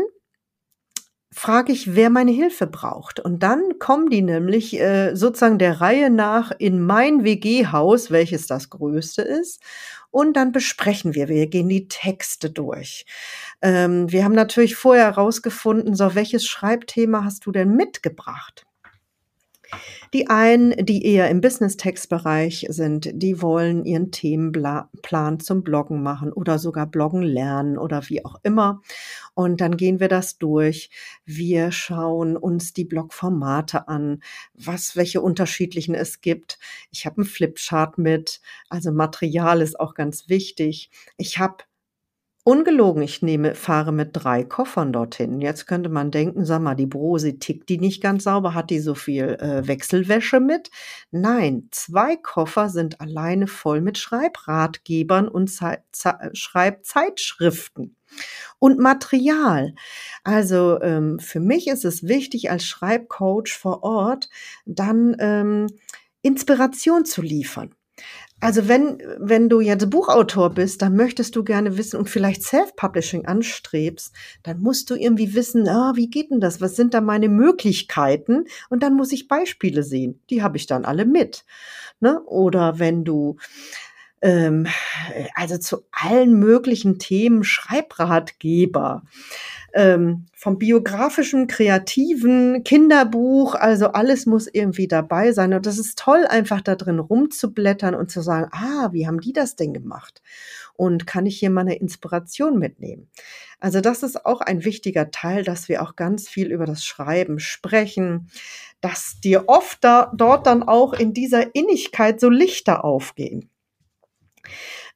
frage 1.31 1.71
ich, 1.71 1.95
wer 1.95 2.09
meine 2.09 2.31
Hilfe 2.31 2.67
braucht. 2.67 3.19
Und 3.19 3.43
dann 3.43 3.79
kommen 3.79 4.09
die 4.09 4.21
nämlich 4.21 4.79
äh, 4.79 5.15
sozusagen 5.15 5.59
der 5.59 5.79
Reihe 5.79 6.09
nach 6.09 6.51
in 6.57 6.83
mein 6.85 7.23
WG-Haus, 7.23 8.11
welches 8.11 8.47
das 8.47 8.69
größte 8.69 9.21
ist. 9.21 9.61
Und 10.11 10.33
dann 10.35 10.51
besprechen 10.51 11.13
wir, 11.13 11.27
wir 11.27 11.47
gehen 11.47 11.69
die 11.69 11.87
Texte 11.87 12.49
durch. 12.49 13.05
Ähm, 13.61 14.11
wir 14.11 14.23
haben 14.23 14.33
natürlich 14.33 14.75
vorher 14.75 15.05
herausgefunden, 15.05 15.95
so 15.95 16.15
welches 16.15 16.45
Schreibthema 16.45 17.23
hast 17.23 17.45
du 17.45 17.51
denn 17.51 17.75
mitgebracht? 17.75 18.65
Die 20.13 20.27
einen, 20.27 20.73
die 20.85 21.05
eher 21.05 21.29
im 21.29 21.41
Business-Text-Bereich 21.41 22.65
sind, 22.69 23.11
die 23.13 23.41
wollen 23.41 23.85
ihren 23.85 24.11
Themenplan 24.11 25.39
zum 25.39 25.63
Bloggen 25.63 26.01
machen 26.01 26.33
oder 26.33 26.57
sogar 26.57 26.87
Bloggen 26.87 27.21
lernen 27.21 27.77
oder 27.77 28.09
wie 28.09 28.25
auch 28.25 28.35
immer. 28.43 28.81
Und 29.35 29.61
dann 29.61 29.77
gehen 29.77 29.99
wir 29.99 30.07
das 30.07 30.37
durch. 30.39 30.89
Wir 31.25 31.71
schauen 31.71 32.37
uns 32.37 32.73
die 32.73 32.85
Blogformate 32.85 33.87
an, 33.87 34.21
was, 34.53 34.95
welche 34.95 35.21
unterschiedlichen 35.21 35.93
es 35.93 36.21
gibt. 36.21 36.57
Ich 36.91 37.05
habe 37.05 37.17
einen 37.17 37.25
Flipchart 37.25 37.97
mit, 37.97 38.41
also 38.69 38.91
Material 38.91 39.61
ist 39.61 39.79
auch 39.79 39.93
ganz 39.93 40.27
wichtig. 40.27 40.89
Ich 41.17 41.37
habe 41.37 41.63
Ungelogen, 42.49 43.03
ich 43.03 43.21
nehme 43.21 43.53
fahre 43.53 43.91
mit 43.91 44.09
drei 44.13 44.43
Koffern 44.43 44.91
dorthin. 44.91 45.39
Jetzt 45.39 45.67
könnte 45.67 45.87
man 45.87 46.09
denken, 46.09 46.45
sag 46.45 46.63
mal, 46.63 46.73
die 46.73 46.87
Brosi 46.87 47.37
tickt 47.37 47.69
die 47.69 47.77
nicht 47.77 48.01
ganz 48.01 48.23
sauber, 48.23 48.55
hat 48.55 48.71
die 48.71 48.79
so 48.79 48.95
viel 48.95 49.37
äh, 49.39 49.67
Wechselwäsche 49.67 50.39
mit? 50.39 50.71
Nein, 51.11 51.67
zwei 51.69 52.15
Koffer 52.15 52.69
sind 52.69 53.01
alleine 53.01 53.45
voll 53.45 53.81
mit 53.81 53.99
Schreibratgebern 53.99 55.27
und 55.27 55.51
Ze 55.51 55.83
Ze 55.91 56.31
Schreibzeitschriften 56.33 57.95
und 58.57 58.79
Material. 58.79 59.75
Also 60.23 60.81
ähm, 60.81 61.19
für 61.19 61.39
mich 61.39 61.67
ist 61.67 61.85
es 61.85 62.07
wichtig, 62.07 62.49
als 62.49 62.65
Schreibcoach 62.65 63.53
vor 63.53 63.83
Ort 63.83 64.27
dann 64.65 65.15
ähm, 65.19 65.67
Inspiration 66.23 67.05
zu 67.05 67.21
liefern. 67.21 67.75
Also 68.41 68.69
wenn, 68.69 69.01
wenn 69.17 69.49
du 69.49 69.59
jetzt 69.59 69.89
Buchautor 69.89 70.51
bist, 70.51 70.81
dann 70.81 70.95
möchtest 70.95 71.35
du 71.35 71.43
gerne 71.43 71.77
wissen 71.77 71.97
und 71.97 72.09
vielleicht 72.09 72.43
Self-Publishing 72.43 73.25
anstrebst, 73.25 74.13
dann 74.43 74.59
musst 74.61 74.89
du 74.89 74.95
irgendwie 74.95 75.33
wissen, 75.35 75.67
ah, 75.67 75.93
wie 75.95 76.09
geht 76.09 76.31
denn 76.31 76.39
das? 76.39 76.61
Was 76.61 76.77
sind 76.77 76.93
da 76.93 77.01
meine 77.01 77.27
Möglichkeiten? 77.27 78.45
Und 78.69 78.81
dann 78.81 78.95
muss 78.95 79.11
ich 79.11 79.27
Beispiele 79.27 79.83
sehen. 79.83 80.21
Die 80.29 80.41
habe 80.41 80.55
ich 80.55 80.67
dann 80.67 80.85
alle 80.85 81.05
mit. 81.05 81.43
Ne? 81.99 82.21
Oder 82.23 82.79
wenn 82.79 83.03
du 83.03 83.35
ähm, 84.21 84.67
also 85.35 85.57
zu 85.57 85.85
allen 85.91 86.39
möglichen 86.39 86.99
Themen 86.99 87.43
Schreibratgeber. 87.43 89.03
Ähm, 89.73 90.25
vom 90.33 90.57
biografischen, 90.57 91.47
kreativen, 91.47 92.63
Kinderbuch, 92.63 93.55
also 93.55 93.87
alles 93.87 94.25
muss 94.25 94.47
irgendwie 94.47 94.87
dabei 94.87 95.31
sein. 95.31 95.53
Und 95.53 95.65
das 95.65 95.77
ist 95.77 95.99
toll, 95.99 96.25
einfach 96.27 96.61
da 96.61 96.75
drin 96.75 96.99
rumzublättern 96.99 97.93
und 97.93 98.09
zu 98.09 98.21
sagen, 98.21 98.49
ah, 98.51 98.89
wie 98.91 99.05
haben 99.05 99.21
die 99.21 99.33
das 99.33 99.55
denn 99.55 99.73
gemacht? 99.73 100.21
Und 100.73 101.05
kann 101.05 101.25
ich 101.25 101.37
hier 101.37 101.49
mal 101.49 101.61
eine 101.61 101.75
Inspiration 101.75 102.57
mitnehmen? 102.57 103.09
Also 103.59 103.81
das 103.81 104.01
ist 104.01 104.25
auch 104.25 104.41
ein 104.41 104.63
wichtiger 104.63 105.11
Teil, 105.11 105.43
dass 105.43 105.67
wir 105.67 105.83
auch 105.83 105.95
ganz 105.95 106.29
viel 106.29 106.51
über 106.51 106.65
das 106.65 106.85
Schreiben 106.85 107.39
sprechen, 107.39 108.29
dass 108.81 109.19
dir 109.21 109.43
oft 109.47 109.83
da, 109.83 110.11
dort 110.15 110.47
dann 110.47 110.63
auch 110.63 110.93
in 110.93 111.13
dieser 111.13 111.53
Innigkeit 111.53 112.19
so 112.21 112.29
Lichter 112.29 112.85
aufgehen. 112.85 113.49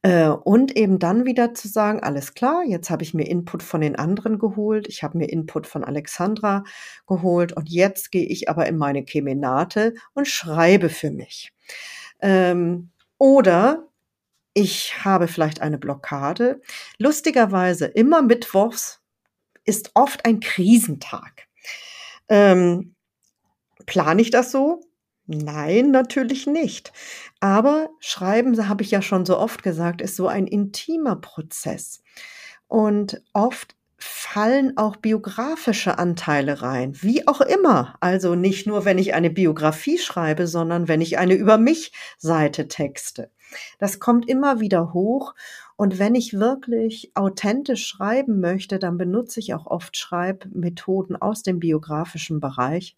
Äh, 0.02 0.28
und 0.28 0.76
eben 0.76 1.00
dann 1.00 1.26
wieder 1.26 1.54
zu 1.54 1.68
sagen, 1.68 2.02
alles 2.02 2.34
klar, 2.34 2.64
jetzt 2.66 2.90
habe 2.90 3.04
ich 3.04 3.14
mir 3.14 3.28
Input 3.28 3.64
von 3.64 3.82
den 3.82 3.96
anderen 3.96 4.40
geholt, 4.40 4.88
ich 4.88 5.04
habe 5.04 5.18
mir 5.18 5.30
Input 5.30 5.68
von 5.68 5.84
Alexandra 5.84 6.64
geholt 7.08 7.54
und 7.54 7.70
jetzt 7.70 8.12
gehe 8.12 8.26
ich 8.26 8.50
aber 8.50 8.68
in 8.68 8.78
meine 8.78 9.04
Kemenate 9.06 9.94
und 10.14 10.28
schreibe 10.28 10.90
für 10.90 11.12
mich. 11.12 11.54
Ähm, 12.22 12.92
oder 13.18 13.88
ich 14.54 15.04
habe 15.04 15.28
vielleicht 15.28 15.62
eine 15.62 15.78
Blockade. 15.78 16.62
Lustigerweise, 16.98 17.86
immer 17.86 18.22
Mittwochs 18.22 19.02
ist 19.66 19.92
oft 19.96 20.26
ein 20.26 20.40
Krisentag. 20.40 21.48
Ähm, 22.30 22.96
plane 23.86 24.22
ich 24.22 24.32
das 24.32 24.52
so? 24.52 24.82
Nein, 25.26 25.92
natürlich 25.92 26.48
nicht. 26.48 26.92
Aber 27.40 27.90
Schreiben, 28.00 28.68
habe 28.68 28.84
ich 28.84 28.92
ja 28.92 29.02
schon 29.02 29.26
so 29.26 29.38
oft 29.38 29.64
gesagt, 29.64 30.02
ist 30.02 30.16
so 30.16 30.28
ein 30.28 30.48
intimer 30.48 31.16
Prozess. 31.16 32.04
Und 32.68 33.22
oft 33.34 33.76
fallen 33.98 34.78
auch 34.78 34.98
biografische 34.98 35.98
Anteile 35.98 36.62
rein, 36.62 37.02
wie 37.02 37.26
auch 37.28 37.40
immer. 37.40 37.96
Also 38.02 38.36
nicht 38.36 38.68
nur, 38.68 38.84
wenn 38.84 38.98
ich 38.98 39.14
eine 39.14 39.30
Biografie 39.30 39.98
schreibe, 39.98 40.46
sondern 40.46 40.90
wenn 40.90 41.00
ich 41.00 41.18
eine 41.18 41.36
über 41.36 41.58
mich 41.58 41.94
Seite 42.18 42.68
texte. 42.68 43.32
Das 43.80 44.00
kommt 44.00 44.28
immer 44.28 44.60
wieder 44.60 44.94
hoch. 44.94 45.36
Und 45.78 46.00
wenn 46.00 46.16
ich 46.16 46.34
wirklich 46.34 47.12
authentisch 47.16 47.86
schreiben 47.88 48.42
möchte, 48.42 48.78
dann 48.78 48.98
benutze 48.98 49.40
ich 49.40 49.54
auch 49.54 49.68
oft 49.68 49.96
Schreibmethoden 49.96 51.16
aus 51.16 51.44
dem 51.44 51.60
biografischen 51.60 52.42
Bereich. 52.42 52.98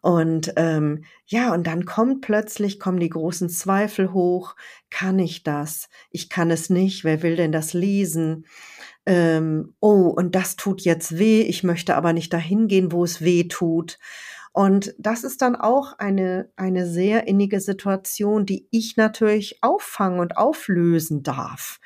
Und 0.00 0.52
ähm, 0.56 1.04
ja, 1.26 1.52
und 1.52 1.66
dann 1.66 1.84
kommt 1.84 2.22
plötzlich, 2.22 2.80
kommen 2.80 3.00
die 3.00 3.10
großen 3.10 3.50
Zweifel 3.50 4.12
hoch. 4.12 4.56
Kann 4.88 5.18
ich 5.18 5.42
das? 5.42 5.88
Ich 6.10 6.30
kann 6.30 6.50
es 6.50 6.70
nicht. 6.70 7.04
Wer 7.04 7.22
will 7.22 7.36
denn 7.36 7.52
das 7.52 7.74
lesen? 7.74 8.46
Ähm, 9.04 9.74
oh, 9.80 10.08
und 10.08 10.34
das 10.34 10.56
tut 10.56 10.82
jetzt 10.82 11.18
weh. 11.18 11.42
Ich 11.42 11.64
möchte 11.64 11.96
aber 11.96 12.12
nicht 12.12 12.32
dahin 12.32 12.66
gehen, 12.68 12.92
wo 12.92 13.04
es 13.04 13.20
weh 13.20 13.44
tut. 13.44 13.98
Und 14.52 14.94
das 14.98 15.22
ist 15.22 15.42
dann 15.42 15.54
auch 15.54 15.98
eine, 15.98 16.50
eine 16.56 16.86
sehr 16.86 17.28
innige 17.28 17.60
Situation, 17.60 18.46
die 18.46 18.66
ich 18.70 18.96
natürlich 18.96 19.58
auffangen 19.62 20.18
und 20.18 20.36
auflösen 20.36 21.22
darf 21.22 21.78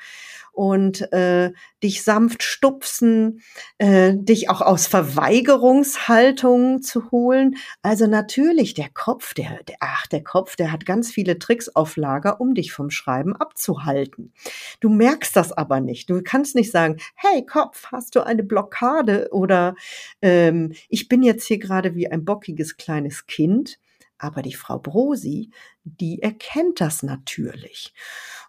und 0.55 1.11
äh, 1.11 1.51
dich 1.83 2.03
sanft 2.03 2.41
stupsen, 2.41 3.41
äh, 3.77 4.13
dich 4.15 4.49
auch 4.49 4.61
aus 4.61 4.87
Verweigerungshaltungen 4.87 6.81
zu 6.81 7.11
holen. 7.11 7.57
Also 7.81 8.07
natürlich 8.07 8.73
der 8.73 8.89
Kopf, 8.89 9.33
der, 9.33 9.61
der, 9.63 9.75
ach, 9.81 10.07
der 10.07 10.23
Kopf, 10.23 10.55
der 10.55 10.71
hat 10.71 10.85
ganz 10.85 11.11
viele 11.11 11.37
Tricks 11.37 11.67
auf 11.69 11.97
Lager, 11.97 12.39
um 12.39 12.55
dich 12.55 12.71
vom 12.71 12.89
Schreiben 12.89 13.35
abzuhalten. 13.35 14.33
Du 14.79 14.89
merkst 14.89 15.35
das 15.35 15.51
aber 15.51 15.81
nicht. 15.81 16.09
Du 16.09 16.21
kannst 16.23 16.55
nicht 16.55 16.71
sagen, 16.71 16.97
hey 17.15 17.45
Kopf, 17.45 17.87
hast 17.91 18.15
du 18.15 18.25
eine 18.25 18.43
Blockade 18.43 19.27
oder 19.31 19.75
ähm, 20.21 20.73
ich 20.87 21.09
bin 21.09 21.21
jetzt 21.21 21.45
hier 21.45 21.59
gerade 21.59 21.95
wie 21.95 22.09
ein 22.09 22.23
bockiges 22.23 22.77
kleines 22.77 23.27
Kind. 23.27 23.77
Aber 24.17 24.41
die 24.41 24.53
Frau 24.53 24.79
Brosi, 24.79 25.51
die 25.83 26.21
erkennt 26.21 26.79
das 26.79 27.03
natürlich. 27.03 27.93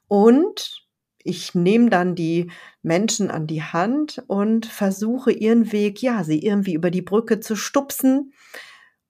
Und 0.06 0.85
ich 1.26 1.54
nehme 1.54 1.90
dann 1.90 2.14
die 2.14 2.50
Menschen 2.82 3.30
an 3.30 3.46
die 3.46 3.62
Hand 3.62 4.22
und 4.26 4.66
versuche 4.66 5.32
ihren 5.32 5.72
Weg, 5.72 6.02
ja, 6.02 6.24
sie 6.24 6.42
irgendwie 6.42 6.74
über 6.74 6.90
die 6.90 7.02
Brücke 7.02 7.40
zu 7.40 7.56
stupsen 7.56 8.32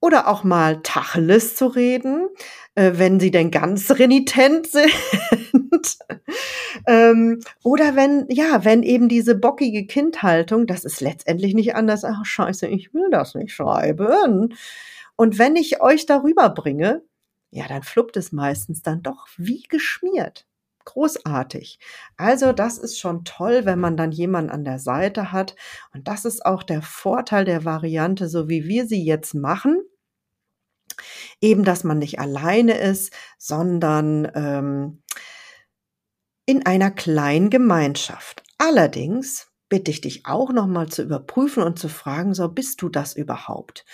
oder 0.00 0.28
auch 0.28 0.44
mal 0.44 0.82
Tacheles 0.82 1.56
zu 1.56 1.66
reden, 1.66 2.28
äh, 2.74 2.92
wenn 2.94 3.18
sie 3.18 3.30
denn 3.30 3.50
ganz 3.50 3.90
renitent 3.90 4.66
sind. 4.70 5.98
ähm, 6.86 7.40
oder 7.62 7.96
wenn, 7.96 8.26
ja, 8.28 8.64
wenn 8.64 8.82
eben 8.82 9.08
diese 9.08 9.34
bockige 9.34 9.86
Kindhaltung, 9.86 10.66
das 10.66 10.84
ist 10.84 11.00
letztendlich 11.00 11.54
nicht 11.54 11.74
anders, 11.74 12.04
ach 12.04 12.24
scheiße, 12.24 12.66
ich 12.68 12.94
will 12.94 13.08
das 13.10 13.34
nicht 13.34 13.52
schreiben. 13.52 14.54
Und 15.16 15.38
wenn 15.38 15.56
ich 15.56 15.80
euch 15.80 16.06
darüber 16.06 16.50
bringe, 16.50 17.02
ja, 17.50 17.66
dann 17.68 17.82
fluppt 17.82 18.16
es 18.16 18.32
meistens 18.32 18.82
dann 18.82 19.02
doch 19.02 19.26
wie 19.36 19.62
geschmiert 19.62 20.45
großartig. 20.86 21.78
Also 22.16 22.52
das 22.52 22.78
ist 22.78 22.98
schon 22.98 23.24
toll, 23.24 23.66
wenn 23.66 23.78
man 23.78 23.96
dann 23.96 24.12
jemanden 24.12 24.50
an 24.50 24.64
der 24.64 24.78
Seite 24.78 25.32
hat. 25.32 25.54
Und 25.92 26.08
das 26.08 26.24
ist 26.24 26.46
auch 26.46 26.62
der 26.62 26.80
Vorteil 26.80 27.44
der 27.44 27.66
Variante, 27.66 28.28
so 28.28 28.48
wie 28.48 28.64
wir 28.64 28.86
sie 28.86 29.04
jetzt 29.04 29.34
machen. 29.34 29.82
Eben, 31.42 31.64
dass 31.64 31.84
man 31.84 31.98
nicht 31.98 32.18
alleine 32.18 32.78
ist, 32.78 33.12
sondern 33.38 34.30
ähm, 34.34 35.02
in 36.46 36.64
einer 36.64 36.90
kleinen 36.90 37.50
Gemeinschaft. 37.50 38.42
Allerdings 38.56 39.52
bitte 39.68 39.90
ich 39.90 40.00
dich 40.00 40.26
auch 40.26 40.52
nochmal 40.52 40.88
zu 40.88 41.02
überprüfen 41.02 41.62
und 41.62 41.78
zu 41.78 41.88
fragen, 41.88 42.34
so 42.34 42.48
bist 42.48 42.80
du 42.82 42.88
das 42.88 43.14
überhaupt? 43.14 43.84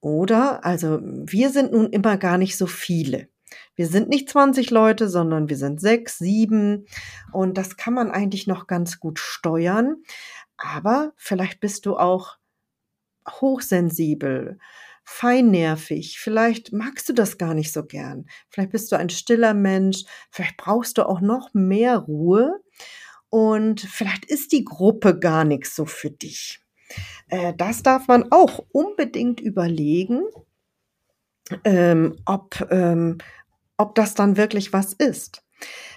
Oder, 0.00 0.64
also 0.64 1.00
wir 1.02 1.50
sind 1.50 1.72
nun 1.72 1.90
immer 1.90 2.18
gar 2.18 2.36
nicht 2.36 2.58
so 2.58 2.66
viele. 2.66 3.28
Wir 3.76 3.86
sind 3.88 4.08
nicht 4.08 4.28
20 4.28 4.70
Leute, 4.70 5.08
sondern 5.08 5.48
wir 5.48 5.56
sind 5.56 5.80
sechs, 5.80 6.18
sieben. 6.18 6.86
Und 7.32 7.58
das 7.58 7.76
kann 7.76 7.94
man 7.94 8.10
eigentlich 8.10 8.46
noch 8.46 8.66
ganz 8.66 9.00
gut 9.00 9.18
steuern. 9.18 9.96
Aber 10.56 11.12
vielleicht 11.16 11.60
bist 11.60 11.86
du 11.86 11.96
auch 11.96 12.36
hochsensibel, 13.28 14.58
feinnervig. 15.02 16.18
Vielleicht 16.18 16.72
magst 16.72 17.08
du 17.08 17.12
das 17.12 17.38
gar 17.38 17.54
nicht 17.54 17.72
so 17.72 17.84
gern. 17.84 18.26
Vielleicht 18.48 18.70
bist 18.70 18.92
du 18.92 18.96
ein 18.96 19.10
stiller 19.10 19.54
Mensch. 19.54 20.04
Vielleicht 20.30 20.56
brauchst 20.56 20.98
du 20.98 21.08
auch 21.08 21.20
noch 21.20 21.52
mehr 21.54 21.98
Ruhe. 21.98 22.60
Und 23.28 23.80
vielleicht 23.80 24.24
ist 24.26 24.52
die 24.52 24.64
Gruppe 24.64 25.18
gar 25.18 25.44
nichts 25.44 25.74
so 25.74 25.86
für 25.86 26.10
dich. 26.10 26.60
Äh, 27.28 27.54
das 27.56 27.82
darf 27.82 28.06
man 28.06 28.30
auch 28.30 28.64
unbedingt 28.70 29.40
überlegen, 29.40 30.22
ähm, 31.64 32.16
ob, 32.24 32.66
ähm, 32.70 33.18
ob 33.76 33.94
das 33.94 34.14
dann 34.14 34.36
wirklich 34.36 34.72
was 34.72 34.92
ist. 34.92 35.42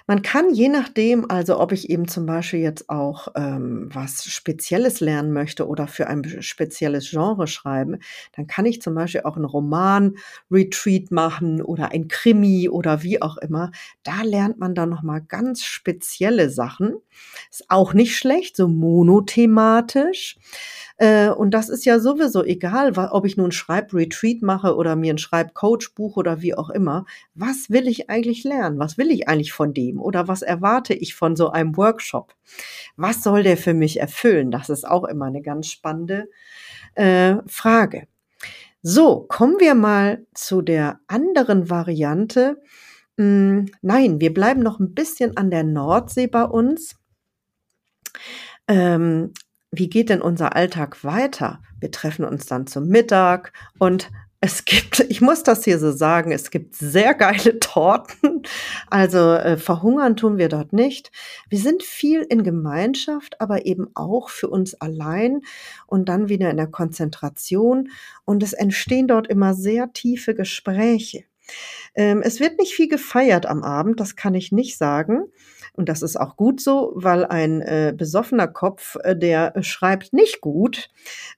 Man 0.10 0.22
kann 0.22 0.54
je 0.54 0.70
nachdem, 0.70 1.30
also 1.30 1.60
ob 1.60 1.74
ich 1.74 1.90
eben 1.90 2.08
zum 2.08 2.26
Beispiel 2.26 2.62
jetzt 2.62 2.90
auch 2.90 3.28
ähm, 3.36 3.90
was 3.92 4.24
Spezielles 4.26 5.02
lernen 5.02 5.34
möchte 5.34 5.68
oder 5.68 5.88
für 5.88 6.08
ein 6.08 6.24
spezielles 6.42 7.10
Genre 7.10 7.48
schreiben, 7.48 7.98
dann 8.34 8.48
kann 8.48 8.66
ich 8.66 8.82
zum 8.82 8.96
Beispiel 8.96 9.22
auch 9.24 9.36
einen 9.36 9.44
Roman-Retreat 9.46 11.12
machen 11.12 11.62
oder 11.62 11.92
ein 11.92 12.08
Krimi 12.08 12.70
oder 12.70 13.04
wie 13.04 13.22
auch 13.22 13.36
immer. 13.38 13.72
Da 14.04 14.22
lernt 14.22 14.60
man 14.60 14.76
dann 14.76 14.90
nochmal 14.90 15.22
ganz 15.22 15.64
spezielle 15.66 16.50
Sachen. 16.50 16.96
Ist 17.52 17.66
auch 17.70 17.94
nicht 17.94 18.16
schlecht, 18.16 18.56
so 18.56 18.70
monothematisch. 18.70 20.38
Äh, 20.98 21.30
und 21.30 21.52
das 21.52 21.70
ist 21.70 21.86
ja 21.86 22.00
sowieso 22.00 22.44
egal, 22.44 22.98
ob 22.98 23.26
ich 23.26 23.38
nun 23.38 23.52
Schreib-Retreat 23.52 24.42
mache 24.42 24.76
oder 24.76 24.96
mir 24.96 25.14
ein 25.14 25.20
Schreib-Coach 25.20 25.94
buche 25.94 26.20
oder 26.20 26.42
wie 26.42 26.56
auch 26.56 26.70
immer. 26.70 27.06
Was 27.36 27.70
will 27.70 27.88
ich 27.88 28.10
eigentlich 28.10 28.44
lernen? 28.44 28.80
Was 28.80 28.98
will 28.98 29.12
ich 29.12 29.28
eigentlich 29.28 29.54
von 29.54 29.74
dem? 29.74 30.02
Oder 30.02 30.28
was 30.28 30.42
erwarte 30.42 30.94
ich 30.94 31.14
von 31.14 31.36
so 31.36 31.50
einem 31.50 31.78
Workshop? 31.78 32.34
Was 32.96 33.22
soll 33.24 33.44
der 33.44 33.58
für 33.58 33.76
mich 33.76 34.00
erfüllen? 34.00 34.50
Das 34.50 34.70
ist 34.70 34.88
auch 34.88 35.04
immer 35.04 35.26
eine 35.26 35.42
ganz 35.42 35.68
spannende 35.68 36.30
äh, 36.96 37.36
Frage. 37.46 38.08
So, 38.82 39.26
kommen 39.28 39.60
wir 39.60 39.76
mal 39.76 40.26
zu 40.34 40.62
der 40.62 41.00
anderen 41.08 41.70
Variante. 41.70 42.62
Hm, 43.18 43.68
nein, 43.82 44.20
wir 44.20 44.34
bleiben 44.34 44.62
noch 44.62 44.80
ein 44.80 44.94
bisschen 44.94 45.38
an 45.38 45.52
der 45.52 45.64
Nordsee 45.64 46.28
bei 46.28 46.44
uns. 46.44 46.96
Ähm, 48.68 49.34
wie 49.72 49.90
geht 49.90 50.10
denn 50.10 50.22
unser 50.22 50.56
Alltag 50.56 51.04
weiter? 51.04 51.62
Wir 51.80 51.92
treffen 51.92 52.26
uns 52.26 52.46
dann 52.46 52.68
zum 52.68 52.88
Mittag 52.88 53.54
und 53.80 54.10
es 54.40 54.66
gibt, 54.66 55.00
ich 55.00 55.22
muss 55.22 55.44
das 55.44 55.64
hier 55.64 55.80
so 55.80 55.92
sagen, 55.92 56.32
es 56.32 56.52
gibt 56.52 56.76
sehr 56.76 57.14
geile 57.14 57.60
Torten. 57.60 58.44
Also 58.90 59.34
äh, 59.34 59.58
verhungern 59.58 60.16
tun 60.16 60.38
wir 60.38 60.50
dort 60.50 60.74
nicht. 60.74 61.12
Wir 61.50 61.60
sind 61.60 61.84
viel 61.84 62.22
in 62.22 62.44
Gemeinschaft, 62.44 63.42
aber 63.42 63.66
eben 63.66 63.88
auch 63.96 64.30
für 64.30 64.48
uns 64.48 64.76
allein 64.76 65.42
und 65.88 66.10
dann 66.10 66.30
wieder 66.30 66.50
in 66.50 66.58
der 66.58 66.68
Konzentration. 66.68 67.90
Und 68.26 68.44
es 68.44 68.54
entstehen 68.54 69.08
dort 69.08 69.28
immer 69.28 69.54
sehr 69.54 69.92
tiefe 69.94 70.36
Gespräche. 70.36 71.24
Ähm, 71.96 72.22
es 72.24 72.40
wird 72.40 72.60
nicht 72.60 72.74
viel 72.74 72.88
gefeiert 72.88 73.46
am 73.46 73.64
Abend, 73.64 74.00
das 74.00 74.16
kann 74.16 74.36
ich 74.36 74.52
nicht 74.52 74.78
sagen. 74.78 75.26
Und 75.78 75.90
das 75.90 76.02
ist 76.02 76.20
auch 76.20 76.36
gut 76.36 76.60
so, 76.60 76.92
weil 76.96 77.24
ein 77.24 77.62
äh, 77.62 77.94
besoffener 77.96 78.48
Kopf, 78.48 78.98
äh, 79.04 79.16
der 79.16 79.54
schreibt 79.62 80.12
nicht 80.12 80.42
gut. 80.42 80.90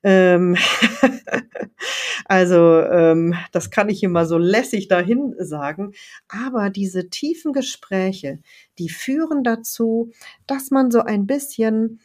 Ähm 0.02 0.56
also 2.26 2.82
ähm, 2.82 3.36
das 3.52 3.70
kann 3.70 3.90
ich 3.90 4.02
immer 4.02 4.26
so 4.26 4.38
lässig 4.38 4.88
dahin 4.88 5.36
sagen. 5.40 5.92
Aber 6.30 6.70
diese 6.70 7.10
tiefen 7.10 7.52
Gespräche, 7.52 8.40
die 8.78 8.88
führen 8.88 9.44
dazu, 9.44 10.12
dass 10.48 10.72
man 10.72 10.90
so 10.90 11.02
ein 11.02 11.28
bisschen 11.28 12.00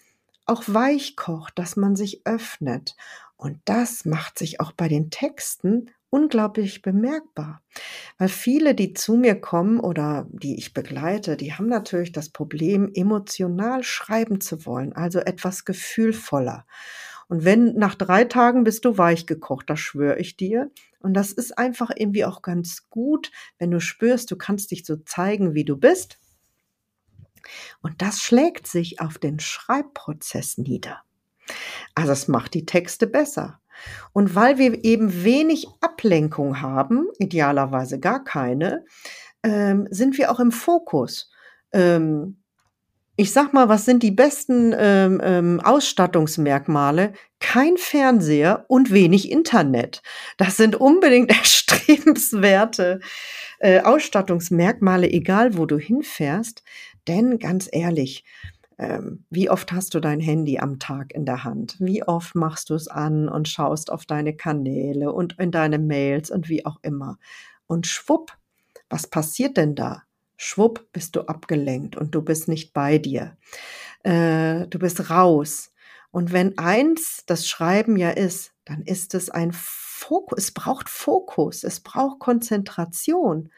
auch 0.44 0.64
weich 0.66 1.14
kocht, 1.14 1.58
dass 1.58 1.76
man 1.76 1.94
sich 1.94 2.22
öffnet. 2.24 2.96
Und 3.36 3.60
das 3.64 4.04
macht 4.04 4.38
sich 4.38 4.60
auch 4.60 4.72
bei 4.72 4.88
den 4.88 5.10
Texten 5.10 5.90
unglaublich 6.14 6.80
bemerkbar. 6.80 7.60
Weil 8.18 8.28
viele, 8.28 8.76
die 8.76 8.94
zu 8.94 9.16
mir 9.16 9.34
kommen 9.34 9.80
oder 9.80 10.28
die 10.30 10.56
ich 10.56 10.72
begleite, 10.72 11.36
die 11.36 11.54
haben 11.54 11.66
natürlich 11.66 12.12
das 12.12 12.28
Problem, 12.28 12.88
emotional 12.94 13.82
schreiben 13.82 14.40
zu 14.40 14.64
wollen, 14.64 14.92
also 14.92 15.18
etwas 15.18 15.64
gefühlvoller. 15.64 16.66
Und 17.26 17.44
wenn 17.44 17.74
nach 17.74 17.96
drei 17.96 18.22
Tagen 18.24 18.62
bist 18.62 18.84
du 18.84 18.96
weich 18.96 19.26
gekocht, 19.26 19.68
das 19.68 19.80
schwöre 19.80 20.20
ich 20.20 20.36
dir. 20.36 20.70
Und 21.00 21.14
das 21.14 21.32
ist 21.32 21.58
einfach 21.58 21.90
irgendwie 21.96 22.24
auch 22.24 22.42
ganz 22.42 22.88
gut, 22.90 23.32
wenn 23.58 23.72
du 23.72 23.80
spürst, 23.80 24.30
du 24.30 24.36
kannst 24.36 24.70
dich 24.70 24.86
so 24.86 24.96
zeigen, 24.98 25.54
wie 25.54 25.64
du 25.64 25.76
bist. 25.76 26.20
Und 27.82 28.02
das 28.02 28.20
schlägt 28.20 28.68
sich 28.68 29.00
auf 29.00 29.18
den 29.18 29.40
Schreibprozess 29.40 30.58
nieder. 30.58 31.02
Also 31.96 32.12
es 32.12 32.28
macht 32.28 32.54
die 32.54 32.66
Texte 32.66 33.08
besser. 33.08 33.60
Und 34.12 34.34
weil 34.34 34.58
wir 34.58 34.84
eben 34.84 35.24
wenig 35.24 35.68
Ablenkung 35.80 36.60
haben, 36.60 37.08
idealerweise 37.18 37.98
gar 37.98 38.24
keine, 38.24 38.84
ähm, 39.42 39.86
sind 39.90 40.18
wir 40.18 40.30
auch 40.30 40.40
im 40.40 40.52
Fokus. 40.52 41.30
Ähm, 41.72 42.38
ich 43.16 43.32
sag 43.32 43.52
mal, 43.52 43.68
was 43.68 43.84
sind 43.84 44.02
die 44.02 44.10
besten 44.10 44.74
ähm, 44.76 45.20
ähm, 45.22 45.60
Ausstattungsmerkmale? 45.60 47.12
Kein 47.38 47.76
Fernseher 47.76 48.64
und 48.66 48.90
wenig 48.90 49.30
Internet. 49.30 50.02
Das 50.36 50.56
sind 50.56 50.74
unbedingt 50.74 51.30
erstrebenswerte 51.36 53.00
äh, 53.60 53.80
Ausstattungsmerkmale, 53.80 55.08
egal 55.08 55.56
wo 55.56 55.64
du 55.64 55.78
hinfährst. 55.78 56.64
Denn 57.06 57.38
ganz 57.38 57.68
ehrlich, 57.70 58.24
ähm, 58.78 59.24
wie 59.30 59.50
oft 59.50 59.72
hast 59.72 59.94
du 59.94 60.00
dein 60.00 60.20
Handy 60.20 60.58
am 60.58 60.78
Tag 60.78 61.12
in 61.12 61.24
der 61.24 61.44
Hand? 61.44 61.76
Wie 61.78 62.02
oft 62.02 62.34
machst 62.34 62.70
du 62.70 62.74
es 62.74 62.88
an 62.88 63.28
und 63.28 63.48
schaust 63.48 63.90
auf 63.90 64.06
deine 64.06 64.34
Kanäle 64.36 65.12
und 65.12 65.38
in 65.38 65.50
deine 65.50 65.78
Mails 65.78 66.30
und 66.30 66.48
wie 66.48 66.66
auch 66.66 66.78
immer? 66.82 67.18
Und 67.66 67.86
schwupp, 67.86 68.36
was 68.90 69.06
passiert 69.06 69.56
denn 69.56 69.74
da? 69.74 70.02
Schwupp 70.36 70.88
bist 70.92 71.16
du 71.16 71.22
abgelenkt 71.22 71.96
und 71.96 72.14
du 72.14 72.22
bist 72.22 72.48
nicht 72.48 72.72
bei 72.72 72.98
dir. 72.98 73.36
Äh, 74.02 74.66
du 74.66 74.78
bist 74.78 75.10
raus. 75.10 75.72
Und 76.10 76.32
wenn 76.32 76.58
eins 76.58 77.24
das 77.26 77.48
Schreiben 77.48 77.96
ja 77.96 78.10
ist, 78.10 78.52
dann 78.64 78.82
ist 78.82 79.14
es 79.14 79.30
ein 79.30 79.52
Fokus. 79.52 80.38
Es 80.38 80.52
braucht 80.52 80.88
Fokus, 80.88 81.64
es 81.64 81.80
braucht 81.80 82.18
Konzentration. 82.18 83.50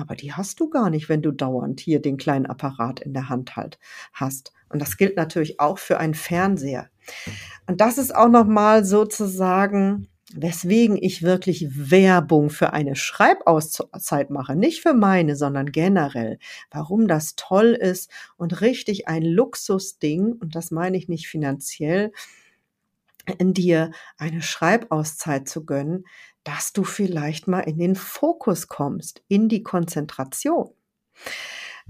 Aber 0.00 0.16
die 0.16 0.32
hast 0.32 0.60
du 0.60 0.70
gar 0.70 0.88
nicht, 0.88 1.08
wenn 1.08 1.20
du 1.20 1.30
dauernd 1.30 1.80
hier 1.80 2.00
den 2.00 2.16
kleinen 2.16 2.46
Apparat 2.46 3.00
in 3.00 3.12
der 3.12 3.28
Hand 3.28 3.56
halt 3.56 3.78
hast. 4.12 4.52
Und 4.70 4.80
das 4.80 4.96
gilt 4.96 5.16
natürlich 5.16 5.60
auch 5.60 5.78
für 5.78 5.98
einen 5.98 6.14
Fernseher. 6.14 6.88
Und 7.66 7.80
das 7.80 7.98
ist 7.98 8.14
auch 8.14 8.28
nochmal 8.28 8.84
sozusagen, 8.84 10.08
weswegen 10.32 10.96
ich 10.96 11.22
wirklich 11.22 11.90
Werbung 11.90 12.50
für 12.50 12.72
eine 12.72 12.96
Schreibauszeit 12.96 14.30
mache. 14.30 14.56
Nicht 14.56 14.80
für 14.80 14.94
meine, 14.94 15.36
sondern 15.36 15.70
generell. 15.70 16.38
Warum 16.70 17.08
das 17.08 17.34
toll 17.36 17.76
ist 17.78 18.10
und 18.36 18.60
richtig 18.60 19.06
ein 19.08 19.22
Luxusding, 19.22 20.32
und 20.32 20.54
das 20.54 20.70
meine 20.70 20.96
ich 20.96 21.08
nicht 21.08 21.28
finanziell, 21.28 22.12
in 23.38 23.54
dir 23.54 23.90
eine 24.16 24.42
Schreibauszeit 24.42 25.48
zu 25.48 25.64
gönnen, 25.64 26.04
dass 26.44 26.72
du 26.72 26.84
vielleicht 26.84 27.48
mal 27.48 27.60
in 27.60 27.78
den 27.78 27.94
Fokus 27.94 28.68
kommst, 28.68 29.22
in 29.28 29.48
die 29.48 29.62
Konzentration. 29.62 30.70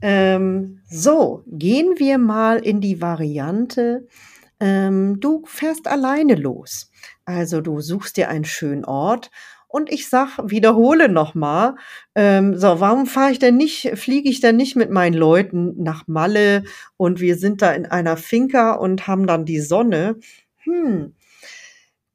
Ähm, 0.02 0.80
so, 0.88 1.44
gehen 1.46 1.94
wir 1.98 2.18
mal 2.18 2.58
in 2.58 2.80
die 2.80 3.00
Variante, 3.02 4.06
ähm, 4.60 5.20
du 5.20 5.42
fährst 5.46 5.88
alleine 5.88 6.34
los. 6.34 6.90
Also 7.24 7.60
du 7.60 7.80
suchst 7.80 8.16
dir 8.16 8.28
einen 8.28 8.44
schönen 8.44 8.84
Ort 8.84 9.30
und 9.68 9.90
ich 9.90 10.08
sag, 10.08 10.38
wiederhole 10.50 11.08
nochmal, 11.08 11.76
ähm, 12.14 12.56
so, 12.56 12.80
warum 12.80 13.06
fahre 13.06 13.32
ich 13.32 13.38
denn 13.38 13.56
nicht, 13.56 13.92
fliege 13.96 14.28
ich 14.28 14.40
denn 14.40 14.56
nicht 14.56 14.76
mit 14.76 14.90
meinen 14.90 15.14
Leuten 15.14 15.82
nach 15.82 16.08
Malle 16.08 16.64
und 16.96 17.20
wir 17.20 17.36
sind 17.36 17.62
da 17.62 17.72
in 17.72 17.86
einer 17.86 18.16
Finca 18.16 18.72
und 18.72 19.06
haben 19.06 19.26
dann 19.26 19.44
die 19.44 19.60
Sonne? 19.60 20.16
Hm, 20.64 21.14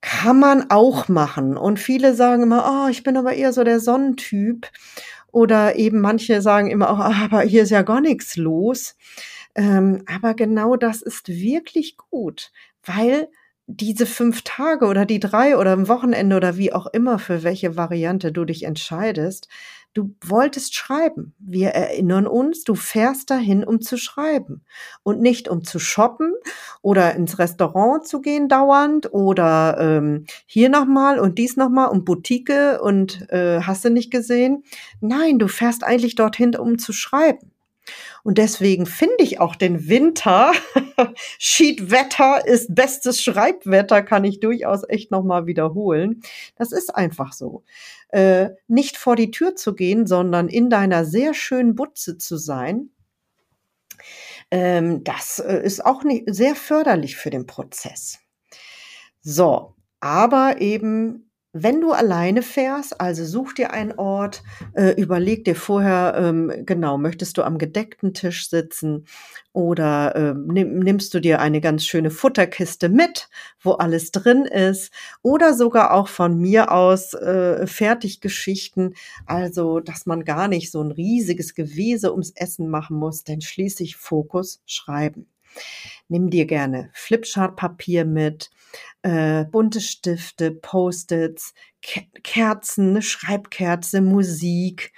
kann 0.06 0.40
man 0.40 0.70
auch 0.70 1.08
machen. 1.08 1.58
Und 1.58 1.80
viele 1.80 2.14
sagen 2.14 2.44
immer, 2.44 2.86
oh, 2.86 2.90
ich 2.90 3.02
bin 3.02 3.18
aber 3.18 3.34
eher 3.34 3.52
so 3.52 3.64
der 3.64 3.80
Sonnentyp. 3.80 4.68
Oder 5.32 5.78
eben 5.78 6.00
manche 6.00 6.44
sagen 6.44 6.70
immer 6.70 6.92
auch, 6.92 7.00
ah, 7.00 7.24
aber 7.26 7.42
hier 7.42 7.64
ist 7.64 7.72
ja 7.72 7.82
gar 7.82 8.02
nichts 8.02 8.38
los. 8.38 8.96
Ähm, 9.56 10.04
aber 10.06 10.36
genau 10.36 10.76
das 10.76 11.02
ist 11.02 11.28
wirklich 11.28 11.98
gut, 11.98 12.52
weil 12.84 13.30
diese 13.68 14.06
fünf 14.06 14.44
Tage 14.44 14.86
oder 14.86 15.06
die 15.06 15.20
drei 15.20 15.58
oder 15.58 15.74
im 15.74 15.88
Wochenende 15.88 16.36
oder 16.36 16.58
wie 16.58 16.74
auch 16.74 16.88
immer, 16.88 17.20
für 17.20 17.44
welche 17.44 17.76
Variante 17.76 18.32
du 18.32 18.46
dich 18.46 18.64
entscheidest, 18.64 19.48
du 19.96 20.14
wolltest 20.24 20.76
schreiben. 20.76 21.34
Wir 21.40 21.70
erinnern 21.70 22.28
uns, 22.28 22.64
du 22.64 22.76
fährst 22.76 23.32
dahin, 23.32 23.64
um 23.64 23.82
zu 23.82 23.98
schreiben 23.98 24.64
und 25.04 25.22
nicht 25.22 25.48
um 25.48 25.64
zu 25.64 25.80
shoppen 25.80 26.34
oder 26.82 27.16
ins 27.16 27.40
Restaurant 27.40 28.06
zu 28.06 28.22
gehen 28.22 28.50
dauernd 28.50 29.12
oder 29.14 29.78
ähm, 29.80 30.26
hier 30.46 30.70
nochmal 30.70 31.18
und 31.18 31.40
dies 31.40 31.56
nochmal 31.58 31.90
und 31.90 32.06
Boutique 32.06 32.80
und 32.82 33.30
äh, 33.32 33.62
hast 33.62 33.86
du 33.86 33.90
nicht 33.90 34.12
gesehen. 34.12 34.64
Nein, 35.00 35.40
du 35.40 35.48
fährst 35.48 35.84
eigentlich 35.84 36.16
dorthin, 36.16 36.56
um 36.56 36.78
zu 36.78 36.94
schreiben. 36.94 37.55
Und 38.24 38.38
deswegen 38.38 38.86
finde 38.86 39.18
ich 39.20 39.40
auch 39.40 39.56
den 39.56 39.88
Winter, 39.88 40.52
Schiedwetter 41.38 42.46
ist 42.46 42.74
bestes 42.74 43.22
Schreibwetter, 43.22 44.02
kann 44.02 44.24
ich 44.24 44.40
durchaus 44.40 44.82
echt 44.88 45.12
nochmal 45.12 45.46
wiederholen. 45.46 46.22
Das 46.56 46.72
ist 46.72 46.96
einfach 46.96 47.34
so. 47.34 47.64
Äh, 48.10 48.50
nicht 48.68 48.98
vor 48.98 49.16
die 49.16 49.32
Tür 49.32 49.56
zu 49.56 49.76
gehen, 49.76 50.08
sondern 50.08 50.48
in 50.48 50.70
deiner 50.70 51.06
sehr 51.06 51.34
schönen 51.34 51.76
Butze 51.76 52.18
zu 52.18 52.38
sein, 52.38 52.90
ähm, 54.52 55.04
das 55.04 55.40
äh, 55.40 55.62
ist 55.64 55.86
auch 55.86 56.04
nicht 56.04 56.26
sehr 56.28 56.56
förderlich 56.56 57.16
für 57.16 57.30
den 57.30 57.46
Prozess. 57.46 58.20
So, 59.22 59.74
aber 60.00 60.62
eben 60.62 61.25
wenn 61.58 61.80
du 61.80 61.94
alleine 61.94 62.42
fährst, 62.42 63.00
also 63.00 63.24
such 63.24 63.54
dir 63.54 63.72
einen 63.72 63.94
Ort, 63.94 64.44
äh, 64.74 64.90
überleg 65.02 65.46
dir 65.46 65.56
vorher, 65.56 66.14
ähm, 66.18 66.52
genau, 66.66 66.98
möchtest 66.98 67.38
du 67.38 67.44
am 67.44 67.58
gedeckten 67.58 68.14
Tisch 68.14 68.50
sitzen 68.50 69.06
oder 69.54 70.14
äh, 70.18 70.34
nimm, 70.34 70.80
nimmst 70.80 71.14
du 71.14 71.22
dir 71.22 71.40
eine 71.40 71.62
ganz 71.62 71.86
schöne 71.86 72.12
Futterkiste 72.12 72.90
mit, 72.90 73.30
wo 73.62 73.72
alles 73.72 74.12
drin 74.12 74.44
ist 74.44 74.92
oder 75.22 75.54
sogar 75.54 75.94
auch 75.94 76.10
von 76.10 76.38
mir 76.38 76.74
aus 76.74 77.14
äh, 77.14 77.66
Fertiggeschichten, 77.66 78.94
also 79.26 79.80
dass 79.80 80.06
man 80.06 80.26
gar 80.26 80.50
nicht 80.50 80.72
so 80.72 80.82
ein 80.82 80.92
riesiges 80.92 81.56
Gewese 81.56 82.12
ums 82.12 82.32
Essen 82.36 82.68
machen 82.68 82.98
muss, 82.98 83.24
denn 83.24 83.40
schließlich 83.40 83.96
Fokus 83.96 84.62
schreiben. 84.66 85.26
Nimm 86.08 86.30
dir 86.30 86.46
gerne 86.46 86.92
Flipchart-Papier 86.94 88.06
mit, 88.06 88.52
äh, 89.02 89.46
bunte 89.46 89.82
Stifte, 89.82 90.52
Post-its, 90.52 91.54
Ke 91.82 92.04
Kerzen, 92.24 92.92
eine 92.92 93.02
Schreibkerze, 93.02 94.02
Musik. 94.02 94.94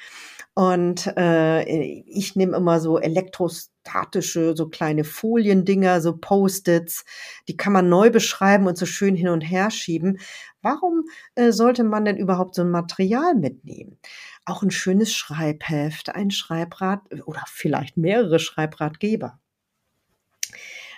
Und 0.54 1.06
äh, 1.18 1.64
ich 1.64 2.36
nehme 2.36 2.58
immer 2.58 2.80
so 2.80 2.98
elektrostatische, 2.98 4.56
so 4.56 4.70
kleine 4.70 5.04
Foliendinger, 5.04 6.02
so 6.02 6.18
Post-its. 6.18 7.06
Die 7.48 7.56
kann 7.58 7.74
man 7.74 7.90
neu 7.90 8.10
beschreiben 8.10 8.66
und 8.66 8.78
so 8.78 8.86
schön 8.86 9.16
hin 9.16 9.28
und 9.28 9.42
her 9.42 9.70
schieben. 9.70 10.20
Warum 10.62 11.04
äh, 11.36 11.52
sollte 11.52 11.84
man 11.84 12.06
denn 12.06 12.18
überhaupt 12.18 12.56
so 12.56 12.64
ein 12.64 12.72
Material 12.72 13.36
mitnehmen? 13.36 14.00
Auch 14.46 14.64
ein 14.64 14.72
schönes 14.72 15.14
Schreibheft, 15.14 16.10
ein 16.16 16.32
Schreibrad 16.32 17.02
oder 17.26 17.44
vielleicht 17.48 17.98
mehrere 17.98 18.40
Schreibratgeber. 18.40 19.40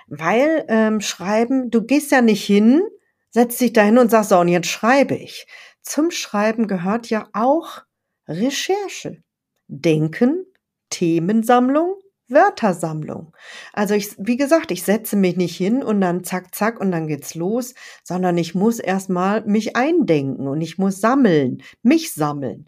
Weil 0.10 0.66
ähm, 0.68 1.02
Schreiben, 1.02 1.70
du 1.70 1.84
gehst 1.84 2.12
ja 2.12 2.22
nicht 2.22 2.44
hin, 2.44 2.82
setzt 3.30 3.62
dich 3.62 3.74
dahin 3.74 3.98
und 3.98 4.10
sagst, 4.10 4.30
so, 4.30 4.40
und 4.40 4.48
jetzt 4.48 4.68
schreibe 4.68 5.16
ich. 5.16 5.48
Zum 5.82 6.12
Schreiben 6.12 6.68
gehört 6.68 7.10
ja 7.10 7.30
auch 7.34 7.84
Recherche, 8.28 9.24
Denken, 9.68 10.46
Themensammlung, 10.90 11.96
Wörtersammlung. 12.30 13.36
Also 13.74 13.96
ich, 13.96 14.16
wie 14.18 14.38
gesagt, 14.38 14.72
ich 14.72 14.84
setze 14.84 15.16
mich 15.16 15.36
nicht 15.36 15.56
hin 15.56 15.84
und 15.84 16.00
dann 16.02 16.24
zack, 16.24 16.54
zack 16.54 16.80
und 16.80 16.92
dann 16.92 17.08
geht's 17.08 17.36
los, 17.36 17.74
sondern 18.04 18.38
ich 18.38 18.56
muss 18.56 18.80
erstmal 18.80 19.42
mich 19.46 19.76
eindenken 19.76 20.48
und 20.48 20.62
ich 20.62 20.78
muss 20.78 21.02
sammeln, 21.02 21.64
mich 21.82 22.14
sammeln. 22.14 22.68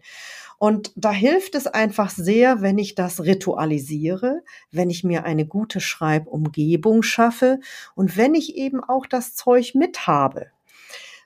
Und 0.62 0.92
da 0.94 1.10
hilft 1.10 1.56
es 1.56 1.66
einfach 1.66 2.08
sehr, 2.08 2.62
wenn 2.62 2.78
ich 2.78 2.94
das 2.94 3.24
ritualisiere, 3.24 4.44
wenn 4.70 4.90
ich 4.90 5.02
mir 5.02 5.24
eine 5.24 5.44
gute 5.44 5.80
Schreibumgebung 5.80 7.02
schaffe 7.02 7.58
und 7.96 8.16
wenn 8.16 8.36
ich 8.36 8.54
eben 8.54 8.80
auch 8.80 9.06
das 9.06 9.34
Zeug 9.34 9.74
mit 9.74 10.06
habe. 10.06 10.52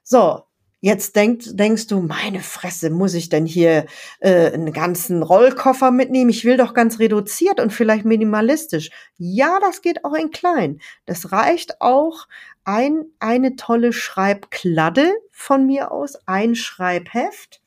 So, 0.03 0.41
Jetzt 0.81 1.17
denk, 1.17 1.43
denkst 1.45 1.87
du, 1.89 2.01
meine 2.01 2.41
Fresse, 2.41 2.89
muss 2.89 3.13
ich 3.13 3.29
denn 3.29 3.45
hier 3.45 3.87
äh, 4.21 4.53
einen 4.53 4.73
ganzen 4.73 5.23
Rollkoffer 5.23 5.91
mitnehmen? 5.91 6.31
Ich 6.31 6.45
will 6.45 6.57
doch 6.57 6.73
ganz 6.73 6.99
reduziert 6.99 7.61
und 7.61 7.73
vielleicht 7.73 8.05
minimalistisch. 8.07 8.91
Ja, 9.19 9.59
das 9.61 9.83
geht 9.83 10.05
auch 10.05 10.15
in 10.15 10.31
klein. 10.31 10.81
Das 11.05 11.33
reicht 11.33 11.83
auch 11.83 12.27
ein, 12.65 13.05
eine 13.19 13.57
tolle 13.57 13.93
Schreibkladde 13.93 15.13
von 15.31 15.67
mir 15.67 15.93
aus, 15.93 16.17
ein 16.27 16.55
Schreibheft, 16.55 17.61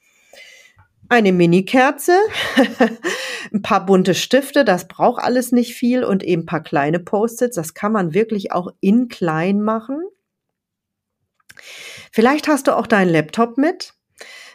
eine 1.09 1.31
Minikerze, 1.33 2.17
ein 3.53 3.61
paar 3.61 3.85
bunte 3.85 4.15
Stifte, 4.15 4.63
das 4.63 4.87
braucht 4.87 5.21
alles 5.21 5.51
nicht 5.51 5.73
viel 5.73 6.03
und 6.03 6.23
eben 6.23 6.43
ein 6.43 6.45
paar 6.45 6.63
kleine 6.63 6.99
Post-its. 6.99 7.55
Das 7.55 7.73
kann 7.73 7.91
man 7.91 8.13
wirklich 8.13 8.51
auch 8.51 8.69
in 8.79 9.07
klein 9.07 9.61
machen. 9.61 10.01
Vielleicht 12.11 12.47
hast 12.47 12.67
du 12.67 12.77
auch 12.77 12.87
deinen 12.87 13.09
Laptop 13.09 13.57
mit 13.57 13.93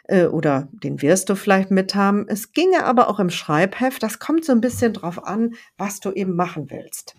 äh, 0.05 0.27
oder 0.27 0.69
den 0.73 1.03
wirst 1.03 1.29
du 1.29 1.35
vielleicht 1.35 1.71
mit 1.71 1.95
haben. 1.95 2.27
Es 2.29 2.53
ginge 2.53 2.85
aber 2.85 3.09
auch 3.09 3.19
im 3.19 3.31
Schreibheft. 3.31 4.03
Das 4.03 4.19
kommt 4.19 4.45
so 4.45 4.53
ein 4.53 4.61
bisschen 4.61 4.93
drauf 4.93 5.25
an, 5.25 5.55
was 5.77 6.01
du 6.01 6.12
eben 6.12 6.37
machen 6.37 6.71
willst. 6.71 7.17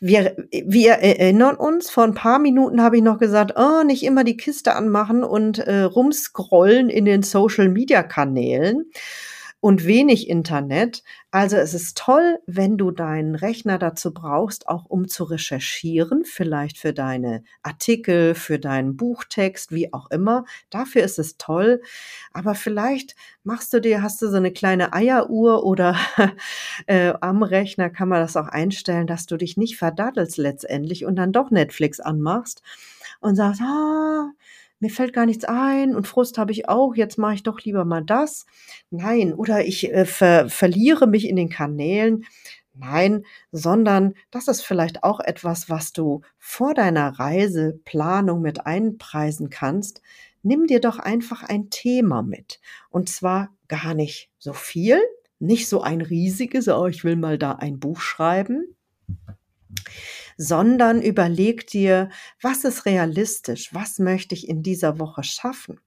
Wir, 0.00 0.36
wir 0.50 0.92
erinnern 0.92 1.56
uns, 1.56 1.90
vor 1.90 2.04
ein 2.04 2.14
paar 2.14 2.38
Minuten 2.38 2.82
habe 2.82 2.98
ich 2.98 3.02
noch 3.02 3.18
gesagt, 3.18 3.54
oh, 3.56 3.82
nicht 3.84 4.02
immer 4.02 4.24
die 4.24 4.36
Kiste 4.36 4.74
anmachen 4.74 5.24
und 5.24 5.58
äh, 5.58 5.82
rumscrollen 5.82 6.90
in 6.90 7.06
den 7.06 7.22
Social-Media-Kanälen 7.22 8.90
und 9.66 9.84
wenig 9.84 10.28
Internet. 10.28 11.02
Also 11.32 11.56
es 11.56 11.74
ist 11.74 11.98
toll, 11.98 12.38
wenn 12.46 12.78
du 12.78 12.92
deinen 12.92 13.34
Rechner 13.34 13.80
dazu 13.80 14.14
brauchst, 14.14 14.68
auch 14.68 14.84
um 14.84 15.08
zu 15.08 15.24
recherchieren, 15.24 16.24
vielleicht 16.24 16.78
für 16.78 16.92
deine 16.92 17.42
Artikel, 17.64 18.36
für 18.36 18.60
deinen 18.60 18.96
Buchtext, 18.96 19.72
wie 19.72 19.92
auch 19.92 20.08
immer. 20.12 20.44
Dafür 20.70 21.02
ist 21.02 21.18
es 21.18 21.36
toll. 21.36 21.82
Aber 22.32 22.54
vielleicht 22.54 23.16
machst 23.42 23.72
du 23.72 23.80
dir, 23.80 24.02
hast 24.02 24.22
du 24.22 24.28
so 24.28 24.36
eine 24.36 24.52
kleine 24.52 24.92
Eieruhr 24.92 25.64
oder 25.64 25.96
äh, 26.86 27.14
am 27.20 27.42
Rechner 27.42 27.90
kann 27.90 28.08
man 28.08 28.20
das 28.20 28.36
auch 28.36 28.46
einstellen, 28.46 29.08
dass 29.08 29.26
du 29.26 29.36
dich 29.36 29.56
nicht 29.56 29.78
verdattelst 29.78 30.36
letztendlich 30.36 31.04
und 31.06 31.16
dann 31.16 31.32
doch 31.32 31.50
Netflix 31.50 31.98
anmachst 31.98 32.62
und 33.18 33.34
sagst, 33.34 33.62
ah, 33.62 34.30
mir 34.78 34.90
fällt 34.90 35.12
gar 35.12 35.26
nichts 35.26 35.44
ein 35.44 35.94
und 35.94 36.06
Frust 36.06 36.38
habe 36.38 36.52
ich 36.52 36.68
auch, 36.68 36.94
jetzt 36.94 37.18
mache 37.18 37.34
ich 37.34 37.42
doch 37.42 37.60
lieber 37.60 37.84
mal 37.84 38.04
das. 38.04 38.46
Nein, 38.90 39.32
oder 39.32 39.64
ich 39.64 39.92
äh, 39.92 40.04
ver 40.04 40.48
verliere 40.48 41.06
mich 41.06 41.28
in 41.28 41.36
den 41.36 41.48
Kanälen. 41.48 42.24
Nein, 42.74 43.24
sondern 43.52 44.14
das 44.30 44.48
ist 44.48 44.60
vielleicht 44.60 45.02
auch 45.02 45.20
etwas, 45.20 45.70
was 45.70 45.92
du 45.92 46.20
vor 46.36 46.74
deiner 46.74 47.18
Reiseplanung 47.18 48.42
mit 48.42 48.66
einpreisen 48.66 49.48
kannst. 49.48 50.02
Nimm 50.42 50.66
dir 50.66 50.80
doch 50.80 50.98
einfach 50.98 51.42
ein 51.42 51.70
Thema 51.70 52.22
mit. 52.22 52.60
Und 52.90 53.08
zwar 53.08 53.48
gar 53.68 53.94
nicht 53.94 54.30
so 54.38 54.52
viel, 54.52 55.00
nicht 55.38 55.68
so 55.68 55.80
ein 55.80 56.02
riesiges, 56.02 56.68
oh, 56.68 56.86
ich 56.86 57.02
will 57.02 57.16
mal 57.16 57.38
da 57.38 57.52
ein 57.52 57.80
Buch 57.80 58.00
schreiben, 58.00 58.76
sondern 60.36 61.02
überleg 61.02 61.66
dir, 61.66 62.10
was 62.40 62.64
ist 62.64 62.86
realistisch, 62.86 63.72
was 63.72 63.98
möchte 63.98 64.34
ich 64.34 64.48
in 64.48 64.62
dieser 64.62 64.98
Woche 64.98 65.22
schaffen. 65.22 65.80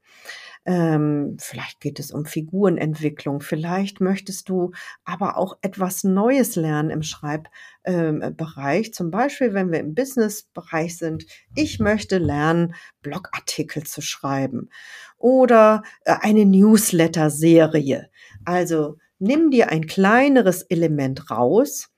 Ähm, 0.65 1.37
vielleicht 1.39 1.79
geht 1.79 1.99
es 1.99 2.11
um 2.11 2.25
Figurenentwicklung, 2.25 3.39
vielleicht 3.39 4.01
möchtest 4.01 4.49
du 4.49 4.71
aber 5.05 5.37
auch 5.37 5.57
etwas 5.61 6.03
Neues 6.03 6.55
lernen 6.55 6.89
im 6.89 7.01
Schreibbereich. 7.01 8.87
Ähm, 8.87 8.93
Zum 8.93 9.09
Beispiel, 9.09 9.53
wenn 9.53 9.71
wir 9.71 9.79
im 9.79 9.95
Businessbereich 9.95 10.97
sind, 10.97 11.25
ich 11.55 11.79
möchte 11.79 12.17
lernen, 12.17 12.75
Blogartikel 13.01 13.83
zu 13.83 14.01
schreiben 14.01 14.69
oder 15.17 15.83
äh, 16.03 16.15
eine 16.19 16.45
Newsletter-Serie. 16.45 18.09
Also 18.43 18.97
nimm 19.17 19.51
dir 19.51 19.69
ein 19.69 19.87
kleineres 19.87 20.63
Element 20.63 21.31
raus, 21.31 21.89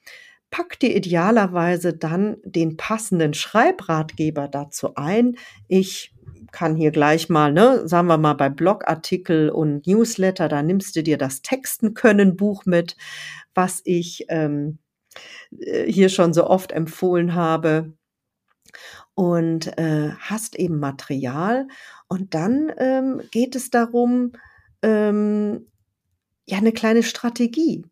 pack 0.52 0.80
dir 0.80 0.96
idealerweise 0.96 1.94
dann 1.94 2.38
den 2.44 2.78
passenden 2.78 3.34
Schreibratgeber 3.34 4.48
dazu 4.48 4.96
ein. 4.96 5.38
Ich 5.68 6.14
kann 6.52 6.76
hier 6.76 6.92
gleich 6.92 7.30
mal, 7.30 7.54
ne, 7.54 7.88
sagen 7.88 8.08
wir 8.08 8.18
mal 8.18 8.34
bei 8.34 8.50
Blogartikel 8.50 9.50
und 9.50 9.88
Newsletter, 9.88 10.50
da 10.50 10.62
nimmst 10.62 10.96
du 10.96 11.04
dir 11.04 11.18
das 11.18 11.42
Texten 11.42 11.94
können 11.94 12.36
Buch 12.36 12.66
mit, 12.66 12.98
was 13.54 13.82
ich 13.86 14.26
ähm, 14.28 14.78
äh, 15.58 15.90
hier 15.90 16.10
schon 16.10 16.34
so 16.34 16.46
oft 16.46 16.72
empfohlen 16.74 17.34
habe 17.34 17.94
und 19.16 19.78
äh, 19.78 20.12
hast 20.20 20.58
eben 20.58 20.80
Material 20.80 21.68
und 22.08 22.34
dann 22.34 22.72
ähm, 22.78 23.22
geht 23.32 23.56
es 23.56 23.70
darum, 23.70 24.34
ähm, 24.82 25.68
ja, 26.46 26.58
eine 26.58 26.74
kleine 26.74 27.04
Strategie. 27.04 27.86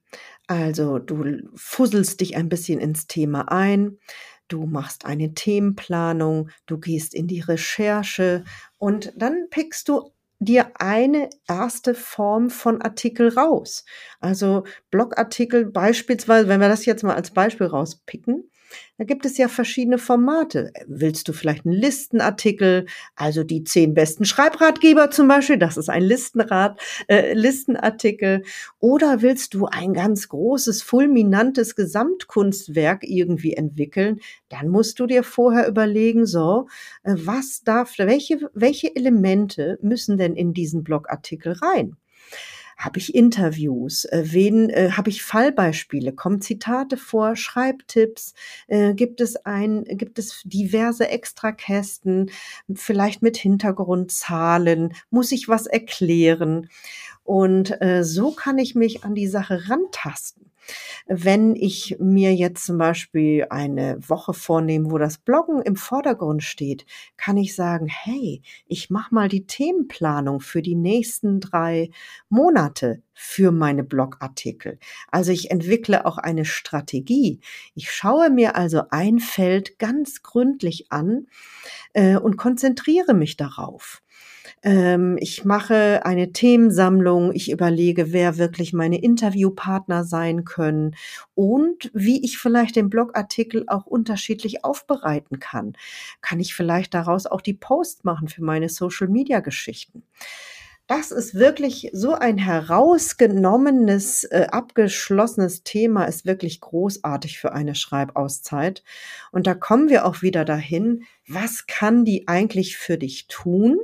Also 0.49 0.97
du 0.97 1.47
fusselst 1.53 2.21
dich 2.21 2.35
ein 2.35 2.49
bisschen 2.49 2.79
ins 2.79 3.05
Thema 3.05 3.51
ein, 3.51 3.99
du 4.47 4.65
machst 4.65 5.05
eine 5.05 5.35
Themenplanung, 5.35 6.49
du 6.65 6.79
gehst 6.79 7.13
in 7.13 7.27
die 7.27 7.41
Recherche 7.41 8.43
und 8.79 9.13
dann 9.15 9.49
pickst 9.51 9.87
du 9.89 10.11
dir 10.39 10.71
eine 10.81 11.29
erste 11.47 11.93
Form 11.93 12.49
von 12.49 12.81
Artikel 12.81 13.29
raus. 13.29 13.85
Also 14.21 14.63
Blogartikel 14.89 15.65
beispielsweise, 15.67 16.47
wenn 16.47 16.61
wir 16.61 16.69
das 16.69 16.85
jetzt 16.87 17.03
mal 17.03 17.13
als 17.13 17.29
Beispiel 17.31 17.67
rauspicken, 17.67 18.49
da 18.97 19.05
gibt 19.05 19.25
es 19.25 19.37
ja 19.37 19.47
verschiedene 19.47 19.97
Formate. 19.97 20.71
Willst 20.87 21.27
du 21.27 21.33
vielleicht 21.33 21.65
einen 21.65 21.75
Listenartikel, 21.75 22.85
also 23.15 23.43
die 23.43 23.63
zehn 23.63 23.93
besten 23.93 24.25
Schreibratgeber 24.25 25.09
zum 25.11 25.27
Beispiel, 25.27 25.57
das 25.57 25.77
ist 25.77 25.89
ein 25.89 26.03
Listenrat, 26.03 26.79
äh, 27.07 27.33
Listenartikel, 27.33 28.43
oder 28.79 29.21
willst 29.21 29.53
du 29.53 29.65
ein 29.67 29.93
ganz 29.93 30.27
großes, 30.27 30.81
fulminantes 30.81 31.75
Gesamtkunstwerk 31.75 33.03
irgendwie 33.03 33.53
entwickeln, 33.53 34.19
dann 34.49 34.67
musst 34.67 34.99
du 34.99 35.07
dir 35.07 35.23
vorher 35.23 35.67
überlegen, 35.67 36.25
so, 36.25 36.67
äh, 37.03 37.13
was 37.15 37.63
darf, 37.63 37.97
welche, 37.97 38.49
welche 38.53 38.95
Elemente 38.95 39.79
müssen 39.81 40.17
denn 40.17 40.35
in 40.35 40.53
diesen 40.53 40.83
Blogartikel 40.83 41.53
rein? 41.53 41.95
Habe 42.79 42.97
ich 42.97 43.13
Interviews? 43.13 44.05
Äh, 44.05 44.23
wen 44.27 44.69
äh, 44.69 44.91
habe 44.91 45.09
ich 45.09 45.21
Fallbeispiele? 45.21 46.13
Kommen 46.13 46.39
Zitate 46.39 46.95
vor? 46.95 47.35
Schreibtipps? 47.35 48.33
Äh, 48.67 48.93
gibt 48.93 49.19
es 49.19 49.35
ein, 49.45 49.83
gibt 49.83 50.17
es 50.17 50.41
diverse 50.45 51.09
Extrakästen? 51.09 52.31
Vielleicht 52.73 53.21
mit 53.21 53.35
Hintergrundzahlen? 53.35 54.93
Muss 55.09 55.33
ich 55.33 55.49
was 55.49 55.67
erklären? 55.67 56.69
Und 57.25 57.81
äh, 57.81 58.05
so 58.05 58.31
kann 58.31 58.57
ich 58.57 58.75
mich 58.75 59.03
an 59.03 59.13
die 59.13 59.27
Sache 59.27 59.69
rantasten. 59.69 60.48
Wenn 61.07 61.55
ich 61.55 61.97
mir 61.99 62.33
jetzt 62.35 62.65
zum 62.65 62.77
Beispiel 62.77 63.47
eine 63.49 63.97
Woche 64.07 64.33
vornehme, 64.33 64.91
wo 64.91 64.97
das 64.97 65.17
Bloggen 65.17 65.61
im 65.61 65.75
Vordergrund 65.75 66.43
steht, 66.43 66.85
kann 67.17 67.37
ich 67.37 67.55
sagen, 67.55 67.87
hey, 67.87 68.41
ich 68.67 68.89
mache 68.89 69.13
mal 69.13 69.27
die 69.27 69.45
Themenplanung 69.45 70.39
für 70.39 70.61
die 70.61 70.75
nächsten 70.75 71.39
drei 71.39 71.89
Monate 72.29 73.01
für 73.13 73.51
meine 73.51 73.83
Blogartikel. 73.83 74.79
Also 75.11 75.31
ich 75.31 75.51
entwickle 75.51 76.05
auch 76.05 76.17
eine 76.17 76.45
Strategie. 76.45 77.41
Ich 77.75 77.91
schaue 77.91 78.29
mir 78.29 78.55
also 78.55 78.83
ein 78.91 79.19
Feld 79.19 79.77
ganz 79.77 80.23
gründlich 80.23 80.91
an 80.91 81.27
äh, 81.93 82.15
und 82.15 82.37
konzentriere 82.37 83.13
mich 83.13 83.35
darauf. 83.35 84.01
Ähm, 84.63 85.17
ich 85.19 85.45
mache 85.45 86.05
eine 86.05 86.31
Themensammlung. 86.31 87.33
Ich 87.33 87.51
überlege, 87.51 88.11
wer 88.13 88.37
wirklich 88.37 88.73
meine 88.73 89.01
Interviewpartner 89.01 90.03
sein 90.03 90.45
können 90.45 90.95
und 91.35 91.91
wie 91.93 92.23
ich 92.23 92.37
vielleicht 92.37 92.75
den 92.75 92.89
Blogartikel 92.89 93.65
auch 93.67 93.85
unterschiedlich 93.85 94.63
aufbereiten 94.63 95.39
kann. 95.39 95.73
Kann 96.21 96.39
ich 96.39 96.53
vielleicht 96.53 96.93
daraus 96.93 97.25
auch 97.25 97.41
die 97.41 97.53
Post 97.53 98.05
machen 98.05 98.27
für 98.27 98.43
meine 98.43 98.69
Social-Media-Geschichten? 98.69 100.03
das 100.89 101.11
ist 101.11 101.35
wirklich 101.35 101.91
so 101.93 102.13
ein 102.15 102.39
herausgenommenes, 102.39 104.23
äh, 104.23 104.47
abgeschlossenes 104.49 105.61
Thema, 105.63 106.05
ist 106.05 106.25
wirklich 106.25 106.61
großartig 106.61 107.37
für 107.37 107.53
eine 107.53 107.75
Schreibauszeit. 107.75 108.83
Und 109.31 109.45
da 109.45 109.53
kommen 109.53 109.89
wir 109.89 110.03
auch 110.03 110.23
wieder 110.23 110.45
dahin, 110.45 111.03
was 111.27 111.67
kann 111.67 112.05
die 112.05 112.27
eigentlich 112.27 112.75
für 112.75 112.97
dich 112.97 113.27
tun? 113.27 113.77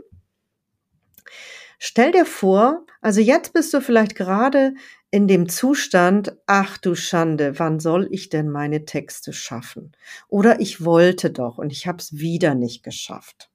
Stell 1.80 2.12
dir 2.12 2.26
vor, 2.26 2.86
also 3.02 3.22
jetzt 3.22 3.54
bist 3.54 3.74
du 3.74 3.82
vielleicht 3.82 4.16
gerade 4.16 4.74
in 5.12 5.28
dem 5.28 5.48
Zustand, 5.48 6.36
ach 6.46 6.78
du 6.78 6.96
Schande, 6.96 7.60
wann 7.60 7.80
soll 7.80 8.08
ich 8.12 8.30
denn 8.30 8.50
meine 8.50 8.86
Texte 8.86 9.34
schaffen? 9.34 9.92
Oder 10.28 10.60
ich 10.60 10.84
wollte 10.84 11.32
doch 11.32 11.58
und 11.58 11.72
ich 11.72 11.88
habe 11.88 12.00
es 12.00 12.18
wieder 12.18 12.56
nicht 12.56 12.84
geschafft. 12.84 13.50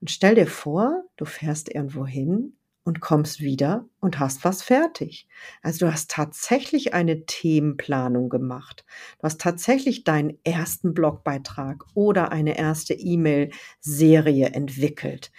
Und 0.00 0.10
stell 0.10 0.34
dir 0.34 0.46
vor, 0.46 1.04
du 1.16 1.24
fährst 1.24 1.68
irgendwo 1.74 2.06
hin 2.06 2.56
und 2.84 3.00
kommst 3.00 3.40
wieder 3.40 3.86
und 4.00 4.18
hast 4.18 4.44
was 4.44 4.62
fertig. 4.62 5.28
Also 5.62 5.86
du 5.86 5.92
hast 5.92 6.10
tatsächlich 6.10 6.94
eine 6.94 7.26
Themenplanung 7.26 8.28
gemacht. 8.28 8.84
Du 9.18 9.24
hast 9.24 9.40
tatsächlich 9.40 10.04
deinen 10.04 10.38
ersten 10.44 10.94
Blogbeitrag 10.94 11.84
oder 11.94 12.32
eine 12.32 12.58
erste 12.58 12.94
E-Mail-Serie 12.94 14.48
entwickelt. 14.48 15.30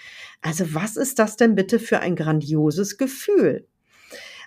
Also 0.41 0.73
was 0.73 0.97
ist 0.97 1.19
das 1.19 1.35
denn 1.35 1.55
bitte 1.55 1.79
für 1.79 1.99
ein 1.99 2.15
grandioses 2.15 2.97
Gefühl? 2.97 3.67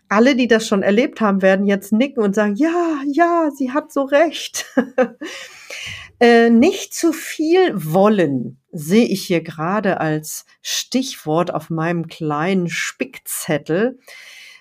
Alle, 0.09 0.37
die 0.37 0.49
das 0.49 0.69
schon 0.69 0.83
erlebt 0.83 1.21
haben, 1.21 1.43
werden 1.43 1.67
jetzt 1.67 1.93
nicken 1.93 2.23
und 2.23 2.35
sagen, 2.35 2.55
ja, 2.57 3.01
ja, 3.11 3.51
sie 3.57 3.73
hat 3.73 3.93
so 3.93 4.03
recht. 4.03 4.67
Äh, 6.21 6.51
nicht 6.51 6.95
zu 6.95 7.13
viel 7.13 7.73
wollen 7.75 8.61
sehe 8.75 9.07
ich 9.07 9.25
hier 9.25 9.41
gerade 9.41 10.01
als 10.01 10.45
Stichwort 10.61 11.55
auf 11.55 11.71
meinem 11.71 12.09
kleinen 12.09 12.69
Spickzettel. 12.69 13.99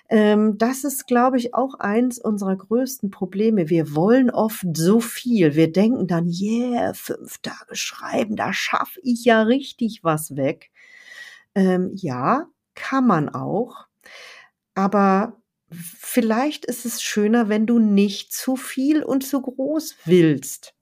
Ähm, 0.08 0.56
das 0.56 0.84
ist, 0.84 1.06
glaube 1.06 1.38
ich, 1.38 1.54
auch 1.54 1.74
eins 1.80 2.18
unserer 2.18 2.56
größten 2.56 3.10
Probleme. 3.10 3.68
Wir 3.68 3.94
wollen 3.94 4.30
oft 4.30 4.64
so 4.74 5.00
viel. 5.00 5.54
Wir 5.56 5.72
denken 5.72 6.06
dann, 6.06 6.28
yeah, 6.28 6.92
fünf 6.94 7.38
Tage 7.38 7.74
schreiben, 7.74 8.36
da 8.36 8.52
schaffe 8.52 9.00
ich 9.02 9.24
ja 9.24 9.42
richtig 9.42 10.04
was 10.04 10.36
weg. 10.36 10.70
Ähm, 11.54 11.90
ja, 11.94 12.46
kann 12.74 13.06
man 13.06 13.28
auch. 13.28 13.86
Aber 14.74 15.40
vielleicht 15.70 16.64
ist 16.66 16.84
es 16.84 17.02
schöner, 17.02 17.48
wenn 17.48 17.66
du 17.66 17.78
nicht 17.78 18.32
zu 18.32 18.56
viel 18.56 19.02
und 19.02 19.24
zu 19.24 19.40
groß 19.42 19.96
willst. 20.04 20.73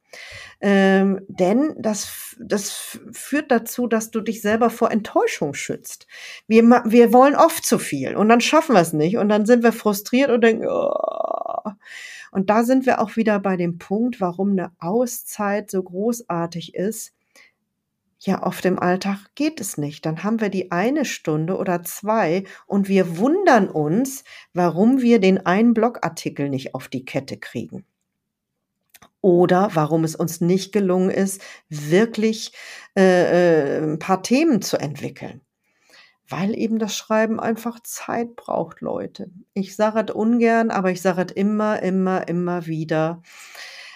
Ähm, 0.60 1.20
denn 1.28 1.74
das, 1.76 2.36
das 2.38 3.00
führt 3.12 3.50
dazu, 3.50 3.88
dass 3.88 4.12
du 4.12 4.20
dich 4.20 4.42
selber 4.42 4.70
vor 4.70 4.92
Enttäuschung 4.92 5.54
schützt. 5.54 6.06
Wir, 6.46 6.62
wir 6.62 7.12
wollen 7.12 7.34
oft 7.34 7.66
zu 7.66 7.78
viel 7.78 8.14
und 8.14 8.28
dann 8.28 8.40
schaffen 8.40 8.74
wir 8.74 8.80
es 8.80 8.92
nicht 8.92 9.16
und 9.18 9.28
dann 9.28 9.44
sind 9.44 9.64
wir 9.64 9.72
frustriert 9.72 10.30
und 10.30 10.42
denken, 10.42 10.66
oh. 10.68 11.70
und 12.30 12.48
da 12.48 12.62
sind 12.62 12.86
wir 12.86 13.00
auch 13.00 13.16
wieder 13.16 13.40
bei 13.40 13.56
dem 13.56 13.78
Punkt, 13.78 14.20
warum 14.20 14.52
eine 14.52 14.70
Auszeit 14.78 15.68
so 15.70 15.82
großartig 15.82 16.76
ist. 16.76 17.12
Ja, 18.20 18.44
oft 18.44 18.64
im 18.66 18.78
Alltag 18.78 19.18
geht 19.34 19.60
es 19.60 19.78
nicht. 19.78 20.06
Dann 20.06 20.22
haben 20.22 20.40
wir 20.40 20.48
die 20.48 20.70
eine 20.70 21.04
Stunde 21.04 21.56
oder 21.56 21.82
zwei 21.82 22.44
und 22.68 22.88
wir 22.88 23.18
wundern 23.18 23.68
uns, 23.68 24.22
warum 24.54 25.00
wir 25.00 25.18
den 25.18 25.44
einen 25.44 25.74
Blogartikel 25.74 26.48
nicht 26.48 26.76
auf 26.76 26.86
die 26.86 27.04
Kette 27.04 27.36
kriegen 27.36 27.84
oder 29.22 29.70
warum 29.72 30.04
es 30.04 30.14
uns 30.14 30.40
nicht 30.42 30.72
gelungen 30.72 31.10
ist, 31.10 31.40
wirklich 31.70 32.52
äh, 32.98 33.78
äh, 33.78 33.82
ein 33.82 33.98
paar 33.98 34.22
Themen 34.22 34.60
zu 34.60 34.78
entwickeln. 34.78 35.40
Weil 36.28 36.56
eben 36.56 36.78
das 36.78 36.96
Schreiben 36.96 37.40
einfach 37.40 37.80
Zeit 37.80 38.36
braucht, 38.36 38.80
Leute. 38.80 39.30
Ich 39.54 39.76
sage 39.76 40.06
es 40.08 40.14
ungern, 40.14 40.70
aber 40.70 40.90
ich 40.90 41.00
sage 41.00 41.26
es 41.28 41.32
immer, 41.32 41.82
immer, 41.82 42.26
immer 42.28 42.66
wieder. 42.66 43.22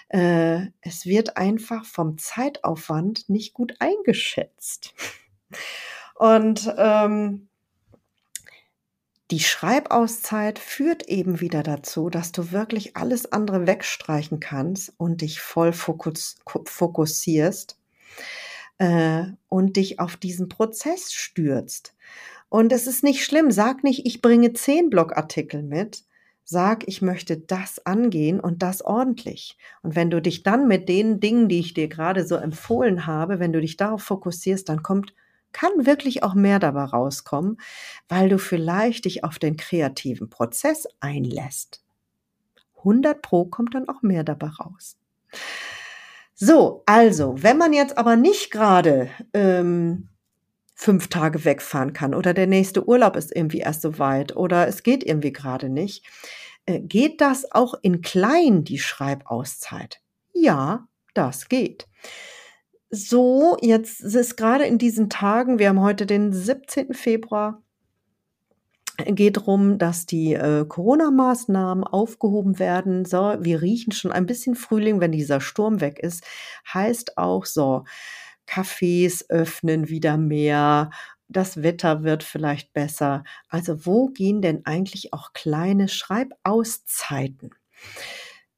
Äh, 0.08 0.66
es 0.80 1.06
wird 1.06 1.36
einfach 1.36 1.84
vom 1.84 2.18
Zeitaufwand 2.18 3.28
nicht 3.28 3.52
gut 3.52 3.74
eingeschätzt. 3.80 4.94
Und 6.14 6.72
ähm, 6.78 7.48
die 9.30 9.40
Schreibauszeit 9.40 10.58
führt 10.58 11.08
eben 11.08 11.40
wieder 11.40 11.62
dazu, 11.62 12.10
dass 12.10 12.30
du 12.30 12.52
wirklich 12.52 12.96
alles 12.96 13.32
andere 13.32 13.66
wegstreichen 13.66 14.38
kannst 14.38 14.92
und 14.98 15.20
dich 15.20 15.40
voll 15.40 15.72
fokus 15.72 16.36
fokussierst 16.44 17.76
äh, 18.78 19.24
und 19.48 19.76
dich 19.76 19.98
auf 19.98 20.16
diesen 20.16 20.48
Prozess 20.48 21.12
stürzt. 21.12 21.96
Und 22.48 22.72
es 22.72 22.86
ist 22.86 23.02
nicht 23.02 23.24
schlimm. 23.24 23.50
Sag 23.50 23.82
nicht, 23.82 24.06
ich 24.06 24.22
bringe 24.22 24.52
zehn 24.52 24.90
Blogartikel 24.90 25.62
mit. 25.62 26.04
Sag, 26.44 26.86
ich 26.86 27.02
möchte 27.02 27.36
das 27.36 27.84
angehen 27.84 28.38
und 28.38 28.62
das 28.62 28.80
ordentlich. 28.80 29.58
Und 29.82 29.96
wenn 29.96 30.10
du 30.10 30.22
dich 30.22 30.44
dann 30.44 30.68
mit 30.68 30.88
den 30.88 31.18
Dingen, 31.18 31.48
die 31.48 31.58
ich 31.58 31.74
dir 31.74 31.88
gerade 31.88 32.24
so 32.24 32.36
empfohlen 32.36 33.06
habe, 33.06 33.40
wenn 33.40 33.52
du 33.52 33.60
dich 33.60 33.76
darauf 33.76 34.04
fokussierst, 34.04 34.68
dann 34.68 34.84
kommt 34.84 35.12
kann 35.56 35.86
wirklich 35.86 36.22
auch 36.22 36.34
mehr 36.34 36.58
dabei 36.58 36.84
rauskommen, 36.84 37.56
weil 38.10 38.28
du 38.28 38.38
vielleicht 38.38 39.06
dich 39.06 39.24
auf 39.24 39.38
den 39.38 39.56
kreativen 39.56 40.28
Prozess 40.28 40.86
einlässt. 41.00 41.82
100 42.76 43.22
Pro 43.22 43.46
kommt 43.46 43.74
dann 43.74 43.88
auch 43.88 44.02
mehr 44.02 44.22
dabei 44.22 44.48
raus. 44.48 44.98
So, 46.34 46.82
also, 46.84 47.42
wenn 47.42 47.56
man 47.56 47.72
jetzt 47.72 47.96
aber 47.96 48.16
nicht 48.16 48.50
gerade 48.50 49.08
ähm, 49.32 50.10
fünf 50.74 51.08
Tage 51.08 51.46
wegfahren 51.46 51.94
kann 51.94 52.12
oder 52.12 52.34
der 52.34 52.46
nächste 52.46 52.86
Urlaub 52.86 53.16
ist 53.16 53.34
irgendwie 53.34 53.60
erst 53.60 53.80
so 53.80 53.98
weit 53.98 54.36
oder 54.36 54.68
es 54.68 54.82
geht 54.82 55.02
irgendwie 55.04 55.32
gerade 55.32 55.70
nicht, 55.70 56.04
äh, 56.66 56.80
geht 56.80 57.22
das 57.22 57.50
auch 57.50 57.72
in 57.80 58.02
klein, 58.02 58.62
die 58.64 58.78
Schreibauszeit? 58.78 60.02
Ja, 60.34 60.86
das 61.14 61.48
geht 61.48 61.88
so, 62.90 63.56
jetzt 63.60 64.00
ist 64.00 64.36
gerade 64.36 64.64
in 64.64 64.78
diesen 64.78 65.10
Tagen, 65.10 65.58
wir 65.58 65.68
haben 65.68 65.80
heute 65.80 66.06
den 66.06 66.32
17. 66.32 66.94
Februar, 66.94 67.62
geht 69.04 69.36
darum, 69.36 69.78
dass 69.78 70.06
die 70.06 70.34
äh, 70.34 70.64
Corona-Maßnahmen 70.66 71.84
aufgehoben 71.84 72.58
werden. 72.58 73.04
So, 73.04 73.36
wir 73.40 73.60
riechen 73.60 73.92
schon 73.92 74.12
ein 74.12 74.26
bisschen 74.26 74.54
Frühling, 74.54 75.00
wenn 75.00 75.12
dieser 75.12 75.40
Sturm 75.40 75.80
weg 75.80 75.98
ist. 75.98 76.24
Heißt 76.72 77.18
auch 77.18 77.44
so, 77.44 77.84
Cafés 78.46 79.28
öffnen 79.28 79.88
wieder 79.88 80.16
mehr, 80.16 80.90
das 81.28 81.62
Wetter 81.62 82.04
wird 82.04 82.22
vielleicht 82.22 82.72
besser. 82.72 83.24
Also 83.48 83.84
wo 83.84 84.06
gehen 84.06 84.42
denn 84.42 84.64
eigentlich 84.64 85.12
auch 85.12 85.32
kleine 85.32 85.88
Schreibauszeiten? 85.88 87.50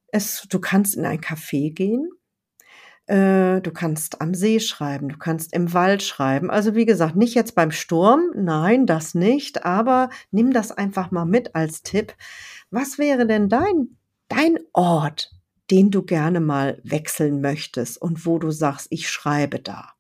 Es, 0.08 0.46
du 0.48 0.60
kannst 0.60 0.96
in 0.96 1.06
ein 1.06 1.20
Café 1.20 1.72
gehen, 1.72 2.10
du 3.08 3.70
kannst 3.72 4.20
am 4.20 4.34
See 4.34 4.60
schreiben, 4.60 5.08
du 5.08 5.16
kannst 5.16 5.54
im 5.54 5.72
Wald 5.72 6.02
schreiben. 6.02 6.50
Also 6.50 6.74
wie 6.74 6.84
gesagt, 6.84 7.16
nicht 7.16 7.34
jetzt 7.34 7.54
beim 7.54 7.70
Sturm, 7.70 8.32
nein, 8.34 8.84
das 8.84 9.14
nicht, 9.14 9.64
aber 9.64 10.10
nimm 10.30 10.52
das 10.52 10.72
einfach 10.72 11.10
mal 11.10 11.24
mit 11.24 11.54
als 11.54 11.82
Tipp. 11.82 12.14
Was 12.70 12.98
wäre 12.98 13.26
denn 13.26 13.48
dein, 13.48 13.96
dein 14.28 14.58
Ort, 14.74 15.30
den 15.70 15.90
du 15.90 16.02
gerne 16.02 16.40
mal 16.40 16.80
wechseln 16.84 17.40
möchtest 17.40 18.00
und 18.00 18.26
wo 18.26 18.38
du 18.38 18.50
sagst, 18.50 18.88
ich 18.90 19.08
schreibe 19.08 19.58
da? 19.58 19.92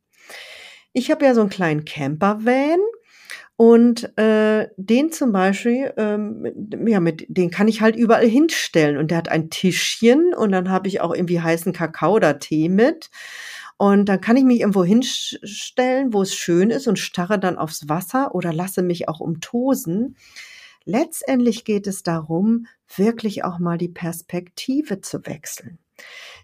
Ich 0.92 1.10
habe 1.10 1.24
ja 1.24 1.34
so 1.34 1.40
einen 1.40 1.50
kleinen 1.50 1.86
Camper-Van 1.86 2.80
und 3.60 4.16
äh, 4.16 4.68
den 4.76 5.10
zum 5.10 5.32
Beispiel, 5.32 5.92
ähm, 5.96 6.46
ja, 6.86 7.00
mit 7.00 7.26
den 7.28 7.50
kann 7.50 7.66
ich 7.66 7.80
halt 7.80 7.96
überall 7.96 8.28
hinstellen. 8.28 8.96
Und 8.96 9.10
der 9.10 9.18
hat 9.18 9.28
ein 9.28 9.50
Tischchen 9.50 10.32
und 10.32 10.52
dann 10.52 10.70
habe 10.70 10.86
ich 10.86 11.00
auch 11.00 11.12
irgendwie 11.12 11.40
heißen 11.40 11.72
Kakao 11.72 12.14
oder 12.14 12.38
Tee 12.38 12.68
mit. 12.68 13.10
Und 13.76 14.08
dann 14.08 14.20
kann 14.20 14.36
ich 14.36 14.44
mich 14.44 14.60
irgendwo 14.60 14.84
hinstellen, 14.84 16.12
wo 16.12 16.22
es 16.22 16.36
schön 16.36 16.70
ist 16.70 16.86
und 16.86 17.00
starre 17.00 17.40
dann 17.40 17.58
aufs 17.58 17.88
Wasser 17.88 18.32
oder 18.32 18.52
lasse 18.52 18.82
mich 18.82 19.08
auch 19.08 19.18
umtosen. 19.18 20.14
Letztendlich 20.84 21.64
geht 21.64 21.88
es 21.88 22.04
darum, 22.04 22.66
wirklich 22.94 23.42
auch 23.42 23.58
mal 23.58 23.76
die 23.76 23.88
Perspektive 23.88 25.00
zu 25.00 25.26
wechseln. 25.26 25.80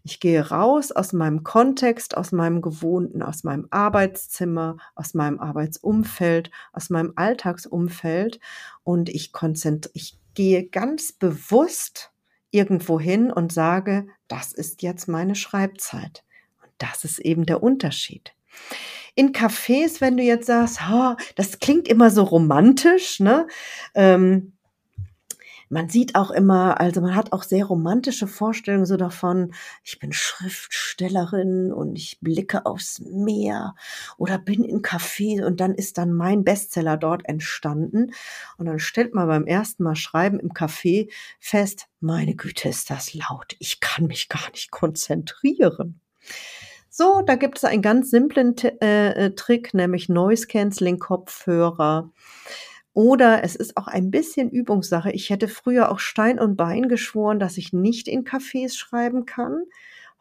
Ich 0.02 0.20
gehe 0.20 0.50
raus 0.50 0.92
aus 0.92 1.12
meinem 1.12 1.44
Kontext, 1.44 2.16
aus 2.16 2.30
meinem 2.30 2.60
Gewohnten, 2.60 3.22
aus 3.22 3.42
meinem 3.44 3.66
Arbeitszimmer, 3.70 4.76
aus 4.94 5.14
meinem 5.14 5.40
Arbeitsumfeld, 5.40 6.50
aus 6.72 6.90
meinem 6.90 7.14
Alltagsumfeld 7.16 8.38
und 8.82 9.08
ich 9.08 9.32
konzentriere, 9.32 9.92
ich 9.94 10.18
gehe 10.34 10.64
ganz 10.66 11.12
bewusst 11.12 12.12
irgendwo 12.50 13.00
hin 13.00 13.32
und 13.32 13.52
sage, 13.52 14.06
das 14.28 14.52
ist 14.52 14.82
jetzt 14.82 15.08
meine 15.08 15.34
Schreibzeit. 15.34 16.24
Und 16.62 16.70
das 16.78 17.04
ist 17.04 17.18
eben 17.18 17.46
der 17.46 17.62
Unterschied. 17.62 18.34
In 19.16 19.32
Cafés, 19.32 20.00
wenn 20.00 20.16
du 20.16 20.22
jetzt 20.22 20.46
sagst, 20.46 20.80
oh, 20.90 21.14
das 21.36 21.58
klingt 21.58 21.88
immer 21.88 22.10
so 22.10 22.22
romantisch, 22.22 23.20
ne? 23.20 23.46
Ähm, 23.94 24.53
man 25.74 25.88
sieht 25.88 26.14
auch 26.14 26.30
immer, 26.30 26.80
also 26.80 27.00
man 27.00 27.16
hat 27.16 27.32
auch 27.32 27.42
sehr 27.42 27.64
romantische 27.64 28.28
Vorstellungen 28.28 28.86
so 28.86 28.96
davon, 28.96 29.52
ich 29.82 29.98
bin 29.98 30.12
Schriftstellerin 30.12 31.72
und 31.72 31.96
ich 31.96 32.20
blicke 32.20 32.64
aufs 32.64 33.00
Meer 33.00 33.74
oder 34.16 34.38
bin 34.38 34.62
in 34.62 34.82
Café 34.82 35.44
und 35.44 35.58
dann 35.60 35.74
ist 35.74 35.98
dann 35.98 36.12
mein 36.12 36.44
Bestseller 36.44 36.96
dort 36.96 37.28
entstanden. 37.28 38.12
Und 38.56 38.66
dann 38.66 38.78
stellt 38.78 39.14
man 39.14 39.26
beim 39.26 39.46
ersten 39.46 39.82
Mal 39.82 39.96
Schreiben 39.96 40.38
im 40.38 40.50
Café 40.50 41.10
fest, 41.40 41.88
meine 41.98 42.36
Güte, 42.36 42.68
ist 42.68 42.88
das 42.90 43.12
laut. 43.12 43.56
Ich 43.58 43.80
kann 43.80 44.06
mich 44.06 44.28
gar 44.28 44.48
nicht 44.52 44.70
konzentrieren. 44.70 46.00
So, 46.88 47.20
da 47.22 47.34
gibt 47.34 47.58
es 47.58 47.64
einen 47.64 47.82
ganz 47.82 48.10
simplen 48.10 48.54
äh, 48.80 49.26
äh, 49.26 49.34
Trick, 49.34 49.74
nämlich 49.74 50.08
Noise 50.08 50.46
Cancelling 50.46 51.00
Kopfhörer. 51.00 52.12
Oder 52.94 53.42
es 53.42 53.56
ist 53.56 53.76
auch 53.76 53.88
ein 53.88 54.10
bisschen 54.12 54.50
Übungssache. 54.50 55.10
Ich 55.10 55.28
hätte 55.28 55.48
früher 55.48 55.90
auch 55.90 55.98
Stein 55.98 56.38
und 56.38 56.56
Bein 56.56 56.88
geschworen, 56.88 57.40
dass 57.40 57.58
ich 57.58 57.72
nicht 57.72 58.06
in 58.06 58.24
Cafés 58.24 58.76
schreiben 58.76 59.26
kann. 59.26 59.64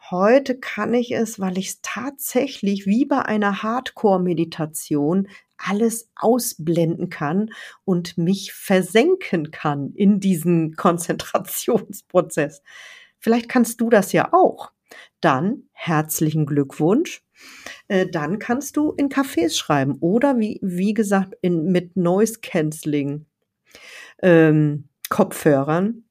Heute 0.10 0.60
kann 0.60 0.94
ich 0.94 1.12
es, 1.12 1.40
weil 1.40 1.58
ich 1.58 1.68
es 1.70 1.82
tatsächlich 1.82 2.86
wie 2.88 3.06
bei 3.06 3.22
einer 3.22 3.64
Hardcore-Meditation 3.64 5.30
alles 5.56 6.10
ausblenden 6.16 7.10
kann 7.10 7.52
und 7.86 8.18
mich 8.18 8.54
versenken 8.54 9.52
kann 9.52 9.94
in 9.94 10.20
diesen 10.20 10.76
Konzentrationsprozess. 10.76 12.64
Vielleicht 13.20 13.48
kannst 13.50 13.80
du 13.80 13.90
das 13.90 14.12
ja 14.12 14.34
auch. 14.34 14.72
Dann 15.22 15.70
herzlichen 15.72 16.46
Glückwunsch. 16.46 17.24
Äh, 17.88 18.08
dann 18.08 18.40
kannst 18.40 18.78
du 18.78 18.92
in 18.92 19.10
Cafés 19.10 19.58
schreiben 19.58 19.98
oder 20.00 20.40
wie, 20.40 20.60
wie 20.62 20.94
gesagt 20.94 21.36
in, 21.42 21.72
mit 21.72 21.96
Noise 21.96 22.40
Cancelling 22.42 23.26
ähm, 24.22 24.90
Kopfhörern 25.10 26.06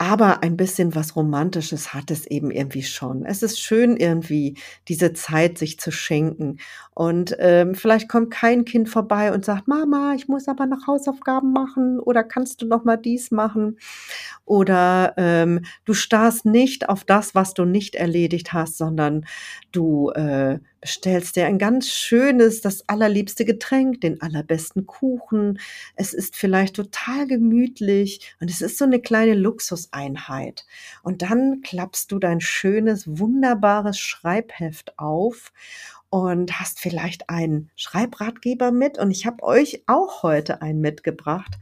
aber 0.00 0.42
ein 0.42 0.56
bisschen 0.56 0.94
was 0.94 1.14
Romantisches 1.14 1.92
hat 1.92 2.10
es 2.10 2.26
eben 2.26 2.50
irgendwie 2.50 2.82
schon. 2.82 3.26
Es 3.26 3.42
ist 3.42 3.60
schön 3.60 3.98
irgendwie, 3.98 4.56
diese 4.88 5.12
Zeit 5.12 5.58
sich 5.58 5.78
zu 5.78 5.90
schenken. 5.90 6.56
Und 6.94 7.36
ähm, 7.38 7.74
vielleicht 7.74 8.08
kommt 8.08 8.30
kein 8.30 8.64
Kind 8.64 8.88
vorbei 8.88 9.30
und 9.30 9.44
sagt, 9.44 9.68
Mama, 9.68 10.14
ich 10.16 10.26
muss 10.26 10.48
aber 10.48 10.64
noch 10.64 10.86
Hausaufgaben 10.86 11.52
machen 11.52 12.00
oder 12.00 12.24
kannst 12.24 12.62
du 12.62 12.66
noch 12.66 12.84
mal 12.84 12.96
dies 12.96 13.30
machen? 13.30 13.78
Oder 14.46 15.12
ähm, 15.18 15.66
du 15.84 15.92
starrst 15.92 16.46
nicht 16.46 16.88
auf 16.88 17.04
das, 17.04 17.34
was 17.34 17.52
du 17.52 17.66
nicht 17.66 17.94
erledigt 17.94 18.54
hast, 18.54 18.78
sondern 18.78 19.26
du 19.70 20.08
äh, 20.12 20.60
bestellst 20.80 21.36
dir 21.36 21.46
ein 21.46 21.58
ganz 21.58 21.88
schönes, 21.88 22.62
das 22.62 22.88
allerliebste 22.88 23.44
Getränk, 23.44 24.00
den 24.00 24.22
allerbesten 24.22 24.86
Kuchen. 24.86 25.58
Es 25.94 26.14
ist 26.14 26.36
vielleicht 26.36 26.76
total 26.76 27.26
gemütlich 27.26 28.34
und 28.40 28.50
es 28.50 28.62
ist 28.62 28.78
so 28.78 28.84
eine 28.84 29.00
kleine 29.00 29.34
Luxuseinheit. 29.34 30.64
Und 31.02 31.22
dann 31.22 31.60
klappst 31.62 32.10
du 32.12 32.18
dein 32.18 32.40
schönes, 32.40 33.18
wunderbares 33.18 33.98
Schreibheft 33.98 34.98
auf 34.98 35.52
und 36.08 36.58
hast 36.58 36.80
vielleicht 36.80 37.28
einen 37.28 37.70
Schreibratgeber 37.76 38.72
mit. 38.72 38.98
Und 38.98 39.10
ich 39.10 39.26
habe 39.26 39.42
euch 39.42 39.84
auch 39.86 40.22
heute 40.22 40.62
einen 40.62 40.80
mitgebracht, 40.80 41.54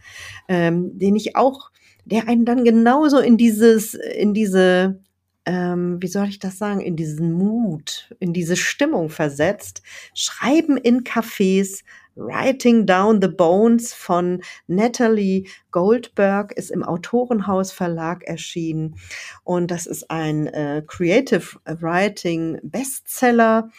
ähm, 0.48 0.98
den 0.98 1.16
ich 1.16 1.36
auch, 1.36 1.70
der 2.04 2.28
einen 2.28 2.46
dann 2.46 2.64
genauso 2.64 3.18
in 3.18 3.36
dieses, 3.36 3.94
in 3.94 4.32
diese 4.32 5.00
ähm, 5.48 5.96
wie 6.02 6.08
soll 6.08 6.28
ich 6.28 6.38
das 6.38 6.58
sagen, 6.58 6.80
in 6.82 6.94
diesen 6.94 7.32
Mut, 7.32 8.14
in 8.20 8.34
diese 8.34 8.54
Stimmung 8.54 9.08
versetzt. 9.08 9.82
Schreiben 10.12 10.76
in 10.76 11.04
Cafés, 11.04 11.84
Writing 12.16 12.84
Down 12.84 13.22
the 13.22 13.28
Bones 13.28 13.94
von 13.94 14.42
Natalie 14.66 15.48
Goldberg 15.78 16.52
ist 16.54 16.72
im 16.72 16.82
Autorenhaus 16.82 17.70
Verlag 17.70 18.24
erschienen 18.24 18.96
und 19.44 19.70
das 19.70 19.86
ist 19.86 20.10
ein 20.10 20.48
äh, 20.48 20.82
Creative 20.84 21.56
Writing 21.66 22.58
Bestseller. 22.64 23.70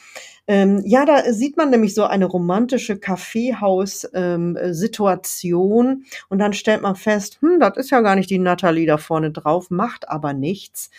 Ähm, 0.48 0.82
ja, 0.86 1.04
da 1.04 1.34
sieht 1.34 1.58
man 1.58 1.72
nämlich 1.72 1.94
so 1.94 2.06
eine 2.06 2.24
romantische 2.24 2.98
Kaffeehaus-Situation 2.98 5.88
ähm, 5.88 6.06
und 6.30 6.40
dann 6.40 6.54
stellt 6.54 6.82
man 6.82 6.96
fest, 6.96 7.40
hm, 7.42 7.60
das 7.60 7.76
ist 7.76 7.90
ja 7.90 8.00
gar 8.00 8.16
nicht 8.16 8.30
die 8.30 8.40
Natalie 8.40 8.88
da 8.88 8.98
vorne 8.98 9.32
drauf, 9.32 9.70
macht 9.70 10.08
aber 10.08 10.32
nichts. 10.32 10.92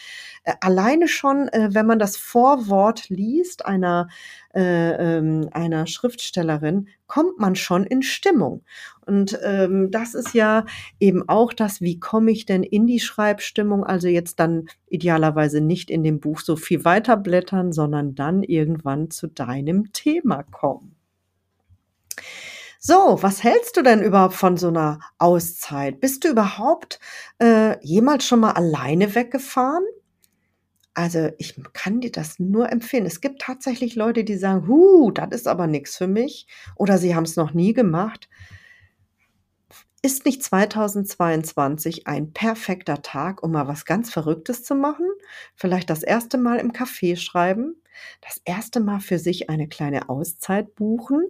Äh, 0.44 0.52
alleine 0.60 1.08
schon, 1.08 1.48
äh, 1.48 1.70
wenn 1.72 1.86
man 1.86 1.98
das 1.98 2.18
Vorwort 2.18 3.08
liest 3.08 3.64
einer, 3.64 4.08
äh, 4.54 5.16
ähm, 5.16 5.48
einer 5.52 5.86
Schriftstellerin, 5.86 6.88
kommt 7.06 7.38
man 7.38 7.56
schon 7.56 7.84
in 7.84 8.02
Stimmung. 8.02 8.62
Und 9.10 9.36
ähm, 9.42 9.90
das 9.90 10.14
ist 10.14 10.34
ja 10.34 10.64
eben 11.00 11.28
auch 11.28 11.52
das, 11.52 11.80
wie 11.80 11.98
komme 11.98 12.30
ich 12.30 12.46
denn 12.46 12.62
in 12.62 12.86
die 12.86 13.00
Schreibstimmung? 13.00 13.82
Also 13.82 14.06
jetzt 14.06 14.38
dann 14.38 14.68
idealerweise 14.88 15.60
nicht 15.60 15.90
in 15.90 16.04
dem 16.04 16.20
Buch 16.20 16.38
so 16.38 16.54
viel 16.54 16.84
weiterblättern, 16.84 17.72
sondern 17.72 18.14
dann 18.14 18.44
irgendwann 18.44 19.10
zu 19.10 19.26
deinem 19.26 19.92
Thema 19.92 20.44
kommen. 20.44 20.94
So, 22.78 23.18
was 23.20 23.42
hältst 23.42 23.76
du 23.76 23.82
denn 23.82 24.00
überhaupt 24.00 24.34
von 24.34 24.56
so 24.56 24.68
einer 24.68 25.00
Auszeit? 25.18 26.00
Bist 26.00 26.22
du 26.22 26.28
überhaupt 26.28 27.00
äh, 27.40 27.84
jemals 27.84 28.24
schon 28.24 28.38
mal 28.38 28.52
alleine 28.52 29.12
weggefahren? 29.16 29.82
Also, 30.94 31.30
ich 31.38 31.60
kann 31.72 32.00
dir 32.00 32.12
das 32.12 32.38
nur 32.38 32.70
empfehlen. 32.70 33.06
Es 33.06 33.20
gibt 33.20 33.42
tatsächlich 33.42 33.96
Leute, 33.96 34.22
die 34.22 34.36
sagen: 34.36 34.68
„Hu, 34.68 35.10
das 35.10 35.30
ist 35.32 35.48
aber 35.48 35.66
nichts 35.66 35.96
für 35.96 36.06
mich“ 36.06 36.46
oder 36.76 36.96
sie 36.98 37.16
haben 37.16 37.24
es 37.24 37.34
noch 37.34 37.54
nie 37.54 37.72
gemacht. 37.72 38.28
Ist 40.02 40.24
nicht 40.24 40.42
2022 40.42 42.06
ein 42.06 42.32
perfekter 42.32 43.02
Tag, 43.02 43.42
um 43.42 43.52
mal 43.52 43.68
was 43.68 43.84
ganz 43.84 44.10
Verrücktes 44.10 44.64
zu 44.64 44.74
machen? 44.74 45.06
Vielleicht 45.54 45.90
das 45.90 46.02
erste 46.02 46.38
Mal 46.38 46.58
im 46.58 46.72
Café 46.72 47.16
schreiben, 47.16 47.82
das 48.22 48.40
erste 48.46 48.80
Mal 48.80 49.00
für 49.00 49.18
sich 49.18 49.50
eine 49.50 49.68
kleine 49.68 50.08
Auszeit 50.08 50.74
buchen. 50.74 51.22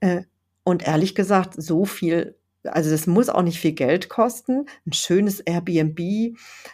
Äh, 0.00 0.24
und 0.62 0.86
ehrlich 0.86 1.14
gesagt, 1.14 1.54
so 1.56 1.86
viel 1.86 2.38
also 2.68 2.90
das 2.90 3.06
muss 3.06 3.28
auch 3.28 3.42
nicht 3.42 3.58
viel 3.58 3.72
Geld 3.72 4.08
kosten, 4.08 4.66
ein 4.86 4.92
schönes 4.92 5.40
Airbnb. 5.40 5.98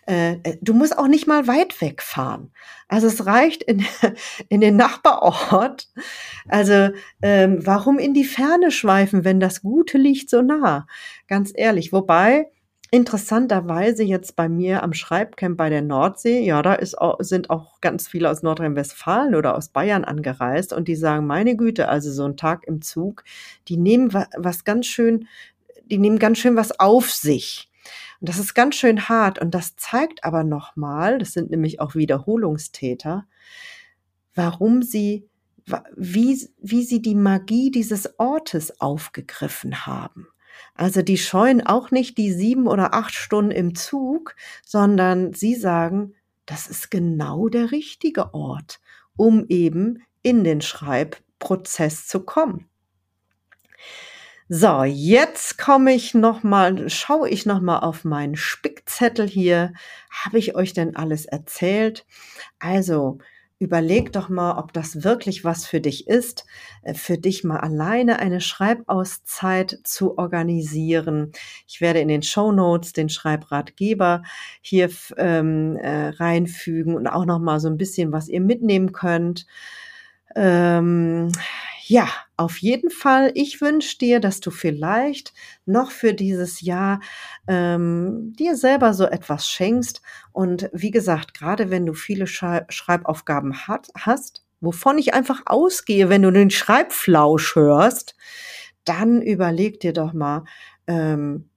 Äh, 0.07 0.32
äh, 0.43 0.57
du 0.61 0.74
musst 0.74 0.97
auch 0.97 1.09
nicht 1.09 1.26
mal 1.26 1.47
weit 1.47 1.80
wegfahren. 1.80 2.53
Also 2.88 3.07
es 3.07 3.26
reicht 3.26 3.62
in, 3.62 3.84
in 4.49 4.61
den 4.61 4.76
Nachbarort. 4.76 5.88
Also 6.49 6.90
ähm, 7.22 7.59
warum 7.64 7.99
in 7.99 8.14
die 8.14 8.24
Ferne 8.24 8.70
schweifen, 8.70 9.24
wenn 9.24 9.40
das 9.40 9.62
Gute 9.62 9.99
liegt 9.99 10.30
so 10.30 10.43
nah? 10.43 10.86
Ganz 11.26 11.53
ehrlich. 11.55 11.93
Wobei 11.93 12.49
interessanterweise 12.95 14.03
jetzt 14.03 14.36
bei 14.36 14.51
mir 14.51 14.82
am 14.82 14.93
Schreibcamp 14.93 15.57
bei 15.57 15.70
der 15.70 15.80
Nordsee, 15.80 16.45
ja, 16.45 16.61
da 16.61 16.74
ist 16.74 16.95
sind 17.20 17.49
auch 17.49 17.80
ganz 17.80 18.07
viele 18.07 18.28
aus 18.28 18.43
Nordrhein-Westfalen 18.43 19.34
oder 19.34 19.57
aus 19.57 19.70
Bayern 19.70 20.05
angereist 20.05 20.74
und 20.74 20.88
die 20.88 20.95
sagen, 20.95 21.26
meine 21.26 21.57
Güte, 21.57 21.88
also 21.88 22.12
so 22.12 22.26
ein 22.26 22.36
Tag 22.36 22.64
im 22.66 22.82
Zug, 22.82 23.24
die 23.68 23.78
nehmen 23.78 24.12
was 24.12 24.64
ganz 24.64 24.86
schön 24.86 25.26
die 25.93 25.99
nehmen 25.99 26.18
ganz 26.18 26.38
schön 26.38 26.57
was 26.57 26.80
auf 26.80 27.11
sich. 27.11 27.70
Und 28.20 28.30
das 28.30 28.38
ist 28.38 28.55
ganz 28.55 28.76
schön 28.76 29.11
hart. 29.11 29.38
Und 29.38 29.55
das 29.55 29.76
zeigt 29.76 30.24
aber 30.24 30.43
nochmal, 30.43 31.18
das 31.18 31.34
sind 31.34 31.51
nämlich 31.51 31.80
auch 31.80 31.95
Wiederholungstäter, 31.95 33.26
warum 34.34 34.82
sie, 34.82 35.28
wie, 35.95 36.49
wie 36.57 36.82
sie 36.82 37.03
die 37.03 37.14
Magie 37.14 37.70
dieses 37.70 38.18
Ortes 38.18 38.80
aufgegriffen 38.80 39.84
haben. 39.84 40.28
Also 40.74 41.03
die 41.03 41.18
scheuen 41.18 41.61
auch 41.61 41.90
nicht 41.90 42.16
die 42.16 42.32
sieben 42.32 42.68
oder 42.68 42.95
acht 42.95 43.12
Stunden 43.12 43.51
im 43.51 43.74
Zug, 43.74 44.34
sondern 44.64 45.34
sie 45.34 45.55
sagen, 45.55 46.14
das 46.47 46.68
ist 46.68 46.90
genau 46.90 47.51
der 47.51 47.70
richtige 47.70 48.32
Ort, 48.32 48.80
um 49.14 49.45
eben 49.49 50.03
in 50.22 50.43
den 50.43 50.62
Schreibprozess 50.62 52.07
zu 52.07 52.20
kommen. 52.20 52.70
So, 54.49 54.84
jetzt 54.84 55.57
komme 55.59 55.93
ich 55.95 56.14
noch 56.14 56.43
mal, 56.43 56.88
schaue 56.90 57.28
ich 57.28 57.47
noch 57.47 57.61
mal 57.61 57.78
auf 57.78 58.05
meinen 58.05 58.36
Spickzettel 58.36 59.26
hier. 59.26 59.72
Habe 60.11 60.38
ich 60.38 60.55
euch 60.55 60.72
denn 60.74 60.97
alles 60.97 61.24
erzählt? 61.26 62.05
Also, 62.59 63.18
überleg 63.59 64.12
doch 64.12 64.28
mal, 64.28 64.59
ob 64.59 64.72
das 64.72 65.05
wirklich 65.05 65.45
was 65.45 65.66
für 65.66 65.80
dich 65.80 66.09
ist, 66.09 66.45
äh, 66.82 66.95
für 66.95 67.16
dich 67.18 67.45
mal 67.45 67.61
alleine 67.61 68.18
eine 68.18 68.40
Schreibauszeit 68.40 69.78
zu 69.84 70.18
organisieren. 70.18 71.32
Ich 71.68 71.80
werde 71.80 72.01
in 72.01 72.09
den 72.09 72.22
Show 72.22 72.53
Notes 72.53 72.93
den 72.93 73.09
Schreibratgeber 73.09 74.22
hier 74.61 74.90
ähm, 75.16 75.76
äh, 75.76 76.09
reinfügen 76.09 76.95
und 76.97 77.07
auch 77.07 77.24
noch 77.24 77.38
mal 77.38 77.61
so 77.61 77.68
ein 77.68 77.78
bisschen, 77.78 78.12
was 78.12 78.28
ihr 78.28 78.40
mitnehmen 78.40 78.93
könnt. 78.93 79.47
Ähm, 80.34 81.30
ja, 81.86 82.08
auf 82.36 82.58
jeden 82.58 82.90
Fall, 82.90 83.32
ich 83.34 83.60
wünsche 83.60 83.98
dir, 83.98 84.20
dass 84.20 84.40
du 84.40 84.50
vielleicht 84.50 85.32
noch 85.66 85.90
für 85.90 86.14
dieses 86.14 86.60
Jahr 86.60 87.00
ähm, 87.48 88.32
dir 88.38 88.56
selber 88.56 88.94
so 88.94 89.04
etwas 89.04 89.48
schenkst. 89.48 90.02
Und 90.32 90.70
wie 90.72 90.90
gesagt, 90.90 91.34
gerade 91.34 91.70
wenn 91.70 91.86
du 91.86 91.94
viele 91.94 92.26
Schreibaufgaben 92.26 93.66
hat, 93.66 93.88
hast, 93.96 94.44
wovon 94.60 94.98
ich 94.98 95.14
einfach 95.14 95.42
ausgehe, 95.46 96.08
wenn 96.08 96.22
du 96.22 96.30
den 96.30 96.50
Schreibflausch 96.50 97.56
hörst, 97.56 98.16
dann 98.84 99.20
überleg 99.20 99.80
dir 99.80 99.92
doch 99.92 100.12
mal, 100.12 100.44
ähm, 100.86 101.48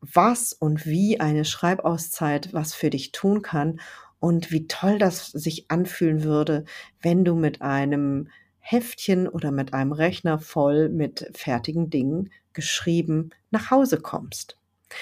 was 0.00 0.52
und 0.52 0.86
wie 0.86 1.20
eine 1.20 1.44
Schreibauszeit 1.44 2.52
was 2.52 2.72
für 2.72 2.90
dich 2.90 3.12
tun 3.12 3.42
kann 3.42 3.80
und 4.20 4.50
wie 4.52 4.66
toll 4.68 4.98
das 4.98 5.26
sich 5.28 5.70
anfühlen 5.70 6.22
würde, 6.22 6.64
wenn 7.00 7.24
du 7.24 7.34
mit 7.34 7.62
einem 7.62 8.28
Heftchen 8.70 9.28
oder 9.28 9.50
mit 9.50 9.72
einem 9.72 9.92
Rechner 9.92 10.38
voll 10.38 10.90
mit 10.90 11.30
fertigen 11.34 11.88
Dingen 11.88 12.30
geschrieben 12.52 13.30
nach 13.50 13.70
Hause 13.70 13.98
kommst. 13.98 14.58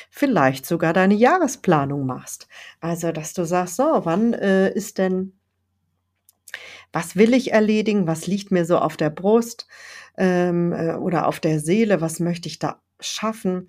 Vielleicht 0.08 0.66
sogar 0.66 0.92
deine 0.92 1.14
Jahresplanung 1.14 2.06
machst. 2.06 2.46
Also, 2.80 3.10
dass 3.10 3.32
du 3.32 3.44
sagst, 3.44 3.74
so, 3.74 4.02
wann 4.04 4.34
äh, 4.34 4.72
ist 4.72 4.98
denn, 4.98 5.32
was 6.92 7.16
will 7.16 7.34
ich 7.34 7.52
erledigen, 7.52 8.06
was 8.06 8.28
liegt 8.28 8.52
mir 8.52 8.64
so 8.64 8.78
auf 8.78 8.96
der 8.96 9.10
Brust 9.10 9.66
ähm, 10.16 10.72
äh, 10.72 10.94
oder 10.94 11.26
auf 11.26 11.40
der 11.40 11.58
Seele, 11.58 12.00
was 12.00 12.20
möchte 12.20 12.48
ich 12.48 12.60
da 12.60 12.80
schaffen. 13.00 13.68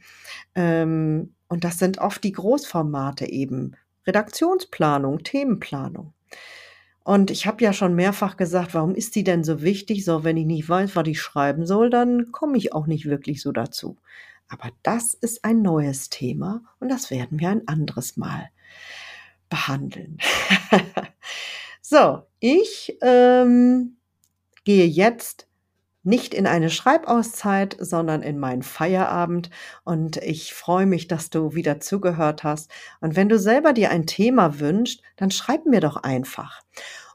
Ähm, 0.53 1.33
und 1.47 1.63
das 1.63 1.79
sind 1.79 1.97
oft 1.97 2.23
die 2.23 2.33
Großformate 2.33 3.25
eben. 3.25 3.75
Redaktionsplanung, 4.05 5.23
Themenplanung. 5.23 6.13
Und 7.08 7.32
ich 7.32 7.47
habe 7.47 7.64
ja 7.64 7.72
schon 7.72 7.95
mehrfach 7.95 8.36
gesagt, 8.36 8.74
warum 8.74 8.93
ist 8.93 9.16
die 9.16 9.24
denn 9.24 9.45
so 9.45 9.62
wichtig? 9.62 10.03
So, 10.03 10.26
wenn 10.26 10.36
ich 10.36 10.45
nicht 10.45 10.68
weiß, 10.68 10.93
was 10.97 11.08
ich 11.08 11.22
schreiben 11.22 11.66
soll, 11.66 11.89
dann 11.89 12.34
komme 12.34 12.58
ich 12.58 12.74
auch 12.74 12.86
nicht 12.86 13.05
wirklich 13.05 13.41
so 13.41 13.53
dazu. 13.53 13.95
Aber 14.49 14.72
das 14.84 15.14
ist 15.14 15.45
ein 15.45 15.62
neues 15.62 16.10
Thema 16.10 16.64
und 16.82 16.89
das 16.89 17.10
werden 17.10 17.39
wir 17.39 17.47
ein 17.47 17.66
anderes 17.66 18.18
Mal 18.18 18.49
behandeln. 19.47 20.18
so, 21.82 22.24
ich 22.41 22.97
ähm, 23.01 23.95
gehe 24.66 24.86
jetzt 24.86 25.46
nicht 26.08 26.34
in 26.34 26.47
eine 26.47 26.70
Schreibauszeit, 26.70 27.76
sondern 27.80 28.22
in 28.22 28.39
meinen 28.39 28.64
Feierabend. 28.64 29.49
Und 29.84 30.18
ich 30.18 30.53
freue 30.53 30.86
mich, 30.86 31.08
dass 31.08 31.30
du 31.30 31.53
wieder 31.53 31.80
zugehört 31.80 32.43
hast. 32.43 32.72
Und 33.01 33.16
wenn 33.16 33.30
du 33.30 33.38
selber 33.38 33.74
dir 33.74 33.91
ein 33.91 34.08
Thema 34.08 34.60
wünschst, 34.60 35.01
dann 35.18 35.32
schreib 35.32 35.66
mir 35.66 35.82
doch 35.82 35.97
einfach. 35.97 36.62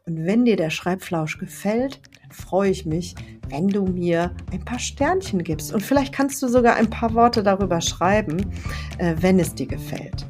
Und 0.05 0.27
wenn 0.27 0.45
dir 0.45 0.57
der 0.57 0.71
Schreibflausch 0.71 1.39
gefällt, 1.39 2.01
dann 2.21 2.33
freue 2.33 2.71
ich 2.71 2.85
mich, 2.85 3.15
wenn 3.49 3.69
du 3.69 3.87
mir 3.87 4.35
ein 4.53 4.65
paar 4.65 4.79
Sternchen 4.79 5.43
gibst. 5.43 5.73
Und 5.73 5.83
vielleicht 5.83 6.13
kannst 6.13 6.43
du 6.43 6.49
sogar 6.49 6.77
ein 6.77 6.91
paar 6.91 7.15
Worte 7.15 7.43
darüber 7.43 7.81
schreiben, 7.81 8.53
äh, 8.99 9.15
wenn 9.21 9.39
es 9.39 9.55
dir 9.55 9.67
gefällt. 9.67 10.27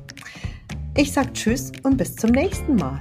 Ich 0.97 1.13
sage 1.13 1.33
Tschüss 1.33 1.73
und 1.83 1.97
bis 1.97 2.15
zum 2.15 2.31
nächsten 2.31 2.77
Mal. 2.77 3.01